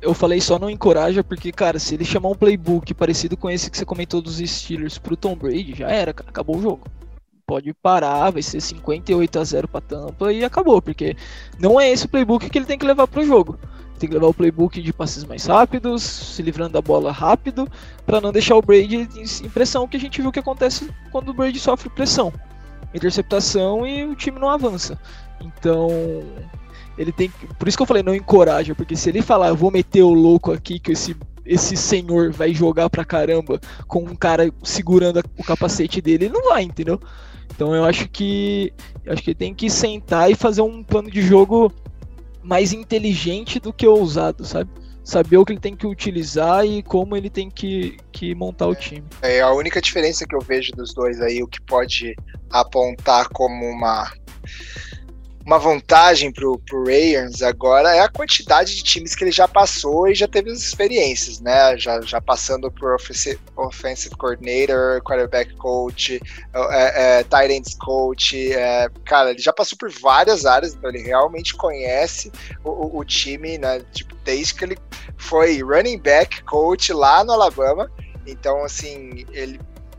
[0.00, 3.70] eu falei só não encoraja, porque, cara, se ele chamar um playbook parecido com esse
[3.70, 6.30] que você comentou dos Steelers pro Tom Brady, já era, cara.
[6.30, 6.86] Acabou o jogo.
[7.46, 11.16] pode parar, vai ser 58 a 0 para Tampa e acabou, porque
[11.58, 13.58] não é esse o playbook que ele tem que levar para o jogo.
[13.98, 17.68] Tem que levar o playbook de passes mais rápidos, se livrando da bola rápido,
[18.06, 19.08] para não deixar o Brady
[19.42, 22.32] em pressão, que a gente viu que acontece quando o Brady sofre pressão.
[22.94, 24.98] Interceptação e o time não avança.
[25.40, 25.88] Então,
[26.96, 29.70] ele tem por isso que eu falei não encoraja, porque se ele falar, eu vou
[29.70, 31.16] meter o louco aqui que esse
[31.48, 36.50] esse senhor vai jogar pra caramba com um cara segurando o capacete dele, ele não
[36.50, 37.00] vai, entendeu?
[37.54, 38.72] Então eu acho que
[39.04, 41.72] eu acho que ele tem que sentar e fazer um plano de jogo
[42.48, 44.70] mais inteligente do que ousado, sabe?
[45.04, 48.74] Saber o que ele tem que utilizar e como ele tem que, que montar o
[48.74, 49.04] time.
[49.20, 52.14] É a única diferença que eu vejo dos dois aí, o que pode
[52.50, 54.10] apontar como uma
[55.48, 60.06] uma vantagem pro, pro Rayans agora é a quantidade de times que ele já passou
[60.06, 61.74] e já teve as experiências, né?
[61.78, 66.20] Já, já passando por offensive, offensive coordinator, quarterback coach,
[66.52, 71.00] é, é, tight ends coach, é, cara, ele já passou por várias áreas, então ele
[71.00, 72.30] realmente conhece
[72.62, 73.80] o, o, o time, né?
[73.94, 74.78] Tipo, desde que ele
[75.16, 77.90] foi running back coach lá no Alabama.
[78.26, 79.58] Então, assim, ele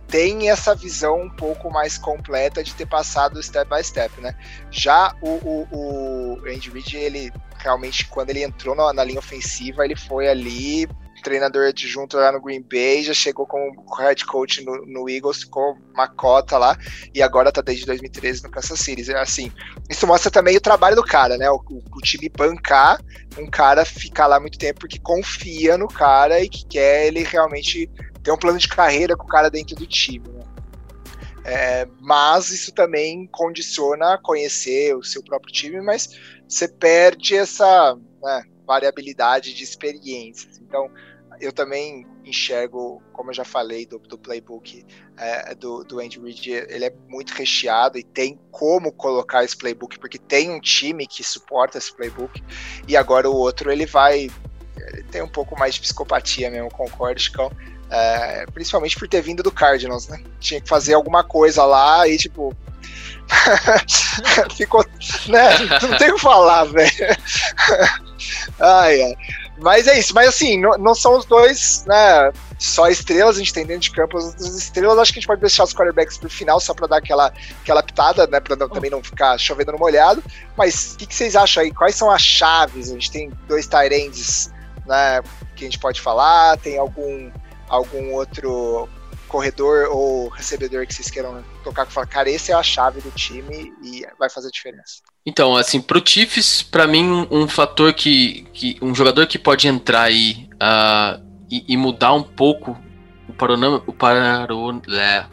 [0.09, 4.35] tem essa visão um pouco mais completa de ter passado step by step, né?
[4.71, 9.85] Já o, o, o Andy Reid, ele realmente, quando ele entrou na, na linha ofensiva,
[9.85, 10.87] ele foi ali
[11.21, 15.77] treinador adjunto lá no Green Bay, já chegou como head coach no, no, Eagles, ficou
[15.93, 16.77] uma cota lá,
[17.13, 19.13] e agora tá desde 2013 no Kansas City.
[19.13, 19.51] Assim,
[19.89, 21.49] isso mostra também o trabalho do cara, né?
[21.49, 22.99] O, o, o, time bancar
[23.37, 27.89] um cara ficar lá muito tempo porque confia no cara e que quer ele realmente
[28.23, 30.27] ter um plano de carreira com o cara dentro do time.
[30.27, 30.43] Né?
[31.43, 38.43] É, mas isso também condiciona conhecer o seu próprio time, mas você perde essa né,
[38.65, 40.59] variabilidade de experiências.
[40.59, 40.91] Então,
[41.39, 44.85] eu também enxergo, como eu já falei do, do playbook
[45.17, 49.97] é, do, do Andy Reid, ele é muito recheado e tem como colocar esse playbook,
[49.99, 52.43] porque tem um time que suporta esse playbook,
[52.87, 54.29] e agora o outro ele vai.
[54.77, 57.51] Ele tem um pouco mais de psicopatia mesmo, concordo, Chicão.
[57.89, 60.21] É, principalmente por ter vindo do Cardinals, né?
[60.39, 62.55] Tinha que fazer alguma coisa lá e, tipo.
[64.55, 64.85] ficou.
[65.27, 65.49] Né?
[65.81, 66.91] Não tem o que falar, velho.
[68.59, 69.15] ai, ai.
[69.61, 72.31] Mas é isso, mas assim, não, não, são os dois, né?
[72.57, 74.97] Só estrelas, a gente tem dentro de campo as outras estrelas.
[74.97, 77.83] Acho que a gente pode deixar os quarterbacks pro final, só pra dar aquela, aquela
[77.83, 78.39] pitada, né?
[78.39, 80.23] Pra não, também não ficar chovendo no molhado.
[80.57, 81.71] Mas o que, que, vocês acham aí?
[81.71, 82.89] Quais são as chaves?
[82.89, 84.49] A gente tem dois Tyrands,
[84.85, 85.21] né?
[85.55, 87.29] Que a gente pode falar, tem algum
[87.69, 88.89] algum outro
[89.29, 93.11] corredor ou recebedor que vocês queiram tocar que fala, cara, esse é a chave do
[93.11, 95.01] time e vai fazer diferença.
[95.25, 98.77] Então, assim, pro Chiefs, para mim, um fator que, que.
[98.81, 102.75] Um jogador que pode entrar aí uh, e, e, mudar um pouco
[103.27, 103.83] o panorama.
[103.85, 103.95] O
[104.95, 105.25] é,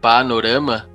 [0.00, 0.88] panorama.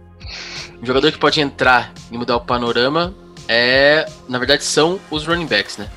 [0.82, 3.14] Um jogador que pode entrar e mudar o panorama
[3.48, 4.06] é.
[4.30, 5.90] Na verdade, são os running backs, né?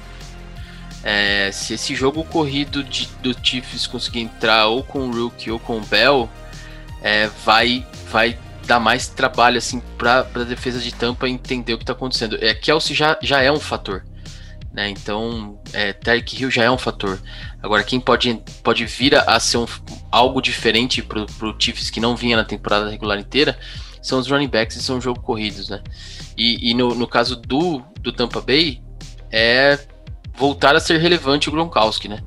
[1.09, 5.61] É, se esse jogo corrido de, do Chiefs conseguir entrar ou com o Rook ou
[5.61, 6.29] com o Bell,
[7.01, 8.37] é, vai, vai
[8.67, 12.37] dar mais trabalho assim para a defesa de Tampa entender o que está acontecendo.
[12.43, 14.05] É, Kelsey já, já é um fator.
[14.73, 14.89] Né?
[14.89, 17.23] Então, é, Tyreek Hill já é um fator.
[17.63, 19.67] Agora, quem pode, pode vir a, ser um,
[20.11, 23.57] algo diferente para o Chiefs que não vinha na temporada regular inteira
[24.03, 25.69] são os running backs e são os jogos corridos.
[25.69, 25.81] Né?
[26.37, 28.83] E, e no, no caso do, do Tampa Bay,
[29.31, 29.79] é
[30.37, 32.22] voltar a ser relevante o Gronkowski, né?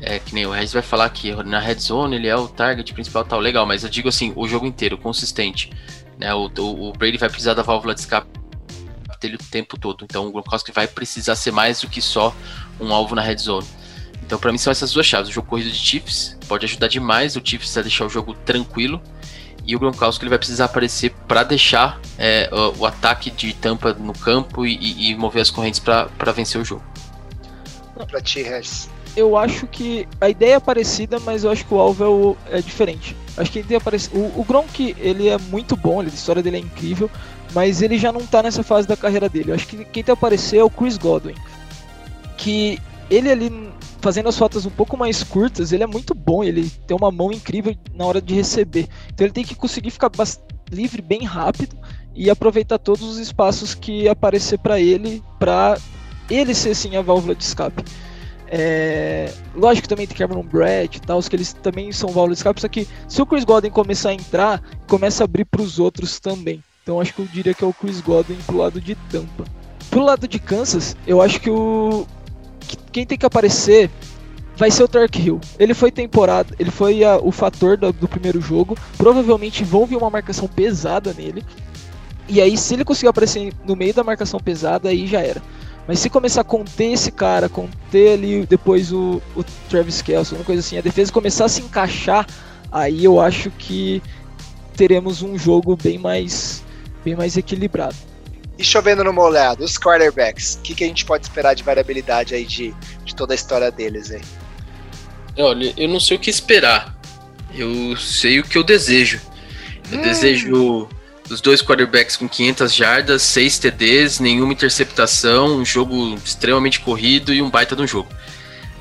[0.00, 2.92] É que nem o Regis vai falar que na red zone ele é o target
[2.94, 5.70] principal tal, legal, mas eu digo assim, o jogo inteiro, consistente.
[6.18, 6.32] Né?
[6.34, 8.28] O, o, o Brady vai precisar da válvula de escape
[9.20, 10.04] dele o tempo todo.
[10.04, 12.34] Então o Gronkowski vai precisar ser mais do que só
[12.80, 13.66] um alvo na red zone.
[14.24, 15.28] Então para mim são essas duas chaves.
[15.28, 19.02] O jogo corrido de Chiefs pode ajudar demais o Chiefs a deixar o jogo tranquilo.
[19.66, 23.92] E o Gronkowski ele vai precisar aparecer para deixar é, o, o, ataque de tampa
[23.92, 26.89] no campo e, e mover as correntes para vencer o jogo
[28.08, 28.88] pra ti, Regis?
[29.16, 32.62] Eu acho que a ideia é parecida, mas eu acho que o alvo é, é
[32.62, 33.16] diferente.
[33.36, 34.16] Acho que a ideia é.
[34.16, 37.10] O, o Gronk, ele é muito bom, a história dele é incrível,
[37.52, 39.50] mas ele já não tá nessa fase da carreira dele.
[39.50, 41.34] Eu acho que quem tem aparecer é o Chris Godwin.
[42.36, 42.78] Que
[43.10, 43.70] ele ali
[44.00, 47.30] fazendo as fotos um pouco mais curtas, ele é muito bom, ele tem uma mão
[47.30, 48.88] incrível na hora de receber.
[49.12, 50.10] Então ele tem que conseguir ficar
[50.70, 51.76] livre bem rápido
[52.14, 55.78] e aproveitar todos os espaços que aparecer para ele para
[56.30, 57.84] ele ser sim a válvula de escape.
[58.52, 62.38] É, lógico que também tem Cameron Brett e tal, que eles também são válvula de
[62.38, 65.78] escape, só que se o Chris Godwin começar a entrar, começa a abrir para os
[65.78, 66.62] outros também.
[66.82, 69.44] Então acho que eu diria que é o Chris Godwin pro lado de Tampa.
[69.88, 72.06] Pro lado de Kansas, eu acho que o
[72.60, 73.90] que quem tem que aparecer
[74.56, 75.40] vai ser o Tark Hill.
[75.58, 78.76] Ele foi temporada, ele foi a, o fator do, do, primeiro jogo.
[78.96, 81.42] Provavelmente vão vir uma marcação pesada nele.
[82.28, 85.42] E aí, se ele conseguir aparecer no meio da marcação pesada, aí já era.
[85.90, 90.44] Mas se começar a conter esse cara, conter ali depois o, o Travis Kelce, uma
[90.44, 92.28] coisa assim, a defesa começar a se encaixar,
[92.70, 94.00] aí eu acho que
[94.76, 96.62] teremos um jogo bem mais,
[97.04, 97.96] bem mais equilibrado.
[98.56, 102.36] E chovendo no molhado, os quarterbacks, o que, que a gente pode esperar de variabilidade
[102.36, 102.72] aí de,
[103.04, 104.22] de toda a história deles aí?
[105.38, 106.96] Olha, eu não sei o que esperar.
[107.52, 109.20] Eu sei o que eu desejo.
[109.90, 110.02] Eu hum.
[110.02, 110.88] desejo
[111.30, 117.40] os dois quarterbacks com 500 jardas, 6 TDs, nenhuma interceptação, um jogo extremamente corrido e
[117.40, 118.08] um baita de um jogo.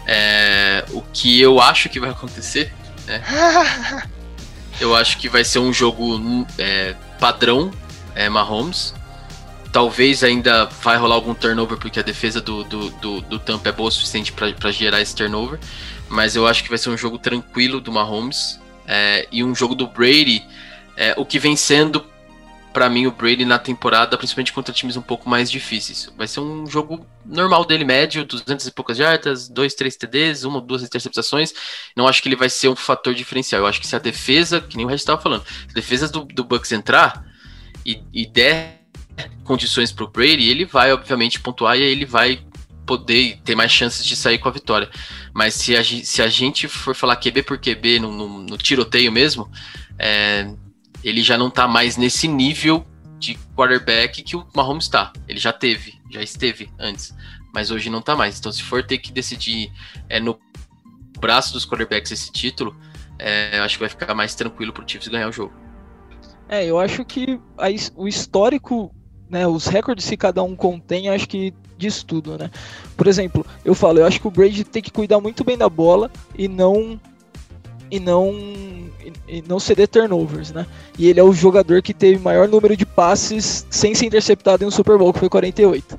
[0.06, 2.74] É, o que eu acho que vai acontecer,
[3.06, 3.24] né?
[4.82, 7.72] eu acho que vai ser um jogo é, padrão
[8.16, 8.94] é, Mahomes
[9.72, 13.72] talvez ainda vai rolar algum turnover, porque a defesa do, do, do, do Tampa é
[13.72, 15.60] boa o suficiente para gerar esse turnover.
[16.08, 18.60] Mas eu acho que vai ser um jogo tranquilo do Mahomes.
[18.88, 20.44] É, e um jogo do Brady,
[20.98, 22.04] é, o que vem sendo
[22.74, 26.12] para mim o Brady na temporada, principalmente contra times um pouco mais difíceis.
[26.18, 30.56] Vai ser um jogo normal dele, médio, 200 e poucas jardas, 2, 3 TDs, uma
[30.56, 31.54] ou duas interceptações.
[31.96, 33.62] Não acho que ele vai ser um fator diferencial.
[33.62, 36.08] Eu acho que se a defesa, que nem o Regis estava falando, se a defesa
[36.08, 37.26] do, do Bucks entrar
[37.86, 38.80] e, e der
[39.44, 42.40] condições para o Brady, ele vai, obviamente, pontuar e ele vai
[42.86, 44.90] poder ter mais chances de sair com a vitória.
[45.34, 49.12] Mas se a, se a gente for falar QB por QB no, no, no tiroteio
[49.12, 49.50] mesmo,
[49.98, 50.52] é,
[51.04, 52.86] ele já não está mais nesse nível
[53.18, 55.12] de quarterback que o Mahomes está.
[55.28, 57.14] Ele já teve, já esteve antes,
[57.54, 58.40] mas hoje não está mais.
[58.40, 59.72] Então, se for ter que decidir
[60.08, 60.40] é, no
[61.20, 62.76] braço dos quarterbacks esse título,
[63.18, 65.54] é, acho que vai ficar mais tranquilo para o Chiefs ganhar o jogo.
[66.48, 68.94] É, eu acho que a, o histórico
[69.30, 72.50] né, os recordes que cada um contém, acho que diz tudo, né?
[72.98, 75.70] Por exemplo, eu falo, eu acho que o Brady tem que cuidar muito bem da
[75.70, 77.00] bola e não
[77.92, 78.34] e não
[79.28, 80.66] e não ceder turnovers, né?
[80.98, 84.68] E ele é o jogador que teve maior número de passes sem ser interceptado em
[84.68, 85.98] um Super Bowl, que foi 48.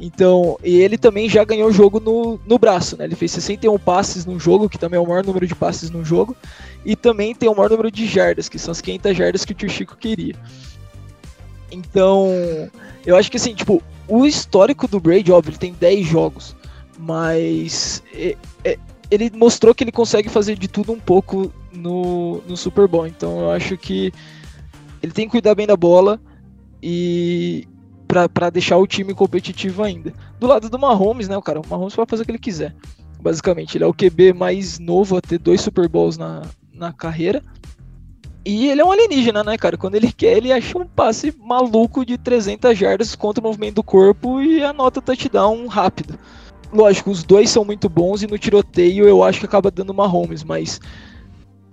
[0.00, 3.04] Então, e ele também já ganhou o jogo no, no braço, né?
[3.04, 6.04] Ele fez 61 passes no jogo, que também é o maior número de passes no
[6.04, 6.36] jogo,
[6.84, 9.54] e também tem o maior número de jardas, que são as 500 jardas que o
[9.56, 10.36] tio Chico queria.
[11.70, 12.28] Então,
[13.04, 16.56] eu acho que assim, tipo, o histórico do Brady, óbvio, ele tem 10 jogos,
[16.96, 18.78] mas é, é,
[19.10, 23.06] ele mostrou que ele consegue fazer de tudo um pouco no, no Super Bowl.
[23.06, 24.12] Então, eu acho que
[25.02, 26.20] ele tem que cuidar bem da bola
[26.82, 27.66] e
[28.06, 30.12] para deixar o time competitivo ainda.
[30.40, 32.74] Do lado do Mahomes, né, o cara, o Mahomes pode fazer o que ele quiser.
[33.20, 36.42] Basicamente, ele é o QB mais novo a ter dois Super Bowls na,
[36.72, 37.42] na carreira.
[38.44, 39.76] E ele é um alienígena, né, cara?
[39.76, 43.82] Quando ele quer, ele acha um passe maluco de 300 jardas contra o movimento do
[43.82, 46.18] corpo e anota touchdown rápido.
[46.72, 50.06] Lógico, os dois são muito bons e no tiroteio eu acho que acaba dando uma
[50.06, 50.80] Holmes, mas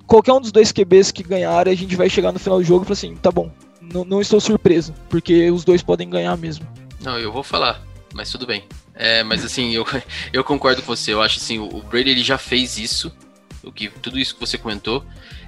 [0.07, 2.83] qualquer um dos dois QBs que ganhar, a gente vai chegar no final do jogo
[2.83, 6.65] e falar assim, tá bom, não, não estou surpreso, porque os dois podem ganhar mesmo.
[7.01, 7.81] Não, eu vou falar,
[8.13, 8.63] mas tudo bem.
[8.93, 9.85] É, mas assim, eu,
[10.31, 13.11] eu concordo com você, eu acho assim, o Brady ele já fez isso,
[13.63, 15.03] o que tudo isso que você comentou,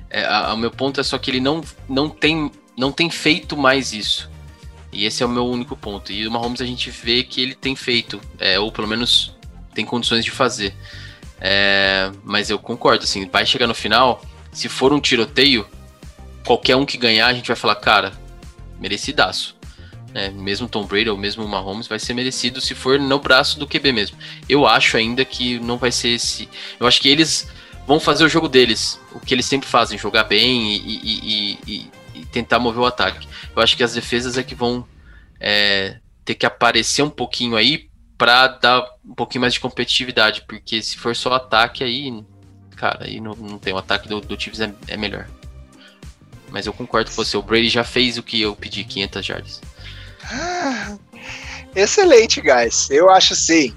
[0.10, 3.56] é, a, o meu ponto é só que ele não, não, tem, não tem feito
[3.56, 4.30] mais isso.
[4.92, 6.12] E esse é o meu único ponto.
[6.12, 9.37] E o Mahomes a gente vê que ele tem feito, é, ou pelo menos
[9.78, 10.74] tem condições de fazer.
[11.40, 15.68] É, mas eu concordo, assim, vai chegar no final, se for um tiroteio,
[16.44, 18.12] qualquer um que ganhar, a gente vai falar, cara,
[18.80, 19.56] merecidaço.
[20.16, 23.68] É, mesmo Tom Brady ou mesmo Mahomes vai ser merecido se for no braço do
[23.68, 24.18] QB mesmo.
[24.50, 26.50] Eu acho ainda que não vai ser esse.
[26.80, 27.48] Eu acho que eles
[27.86, 31.92] vão fazer o jogo deles, o que eles sempre fazem, jogar bem e, e, e,
[32.16, 33.28] e tentar mover o ataque.
[33.56, 34.88] Eu acho que as defesas é que vão
[35.40, 37.88] é, ter que aparecer um pouquinho aí
[38.18, 42.24] para dar um pouquinho mais de competitividade, porque se for só ataque aí,
[42.76, 45.28] cara, aí não, não tem o ataque do, do Chiefs é, é melhor.
[46.50, 49.62] Mas eu concordo com você, o Brady já fez o que eu pedi, 500 jardas.
[50.32, 50.98] Ah,
[51.76, 52.90] excelente, guys.
[52.90, 53.76] Eu acho assim.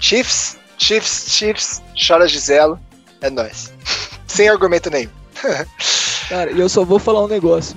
[0.00, 2.80] Chiefs, Chiefs, Chiefs, chora Giselo.
[3.20, 3.72] É nóis.
[4.26, 5.10] Sem argumento nenhum.
[6.28, 7.76] Cara, e eu só vou falar um negócio.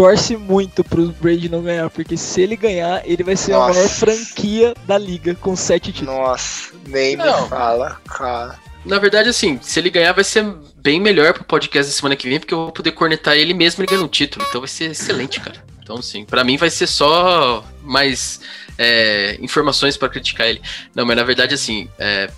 [0.00, 3.70] Torce muito pro Brady não ganhar, porque se ele ganhar, ele vai ser Nossa.
[3.70, 6.14] a maior franquia da liga, com sete títulos.
[6.14, 7.42] Nossa, nem não.
[7.42, 8.58] me fala, cara.
[8.82, 10.42] Na verdade, assim, se ele ganhar, vai ser
[10.76, 13.82] bem melhor pro podcast da semana que vem, porque eu vou poder cornetar ele mesmo
[13.82, 14.42] ele ganhando o título.
[14.48, 15.62] Então vai ser excelente, cara.
[15.82, 18.40] Então, sim, para mim vai ser só mais
[18.78, 20.62] é, informações para criticar ele.
[20.94, 22.30] Não, mas na verdade, assim, é,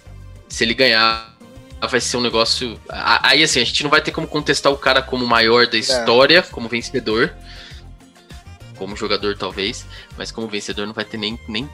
[0.49, 1.32] se ele ganhar,
[1.87, 2.81] vai ser um negócio.
[2.89, 5.81] Aí assim, a gente não vai ter como contestar o cara como maior da é.
[5.81, 6.43] história, é.
[6.43, 7.35] como vencedor.
[8.77, 9.87] Como jogador, talvez.
[10.17, 11.69] Mas como vencedor não vai ter nem, nem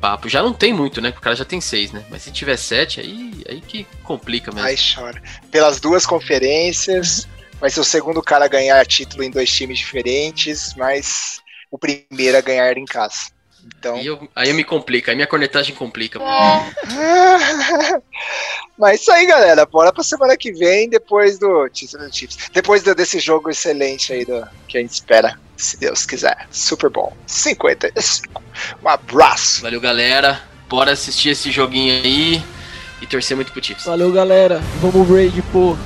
[0.00, 0.28] papo.
[0.28, 1.10] Já não tem muito, né?
[1.10, 2.04] Porque o cara já tem seis, né?
[2.10, 4.68] Mas se tiver sete, aí, aí que complica mesmo.
[4.68, 5.22] Aí chora.
[5.50, 7.26] Pelas duas conferências,
[7.58, 11.40] vai ser o segundo cara a ganhar título em dois times diferentes, mas
[11.70, 13.33] o primeiro a ganhar em casa.
[13.66, 13.96] Então...
[13.96, 16.18] Aí, eu, aí eu me complica, aí minha cornetagem complica.
[18.78, 19.64] Mas isso aí, galera.
[19.66, 22.50] Bora pra semana que vem, depois do Chiefs.
[22.52, 26.46] Depois do, desse jogo excelente aí do, que a gente espera, se Deus quiser.
[26.50, 27.16] Super bom.
[27.26, 28.42] 55.
[28.82, 29.62] Um abraço.
[29.62, 30.42] Valeu, galera.
[30.68, 32.42] Bora assistir esse joguinho aí
[33.00, 33.84] e torcer muito pro Chiefs.
[33.84, 34.60] Valeu, galera.
[34.80, 35.76] Vamos raid, pô.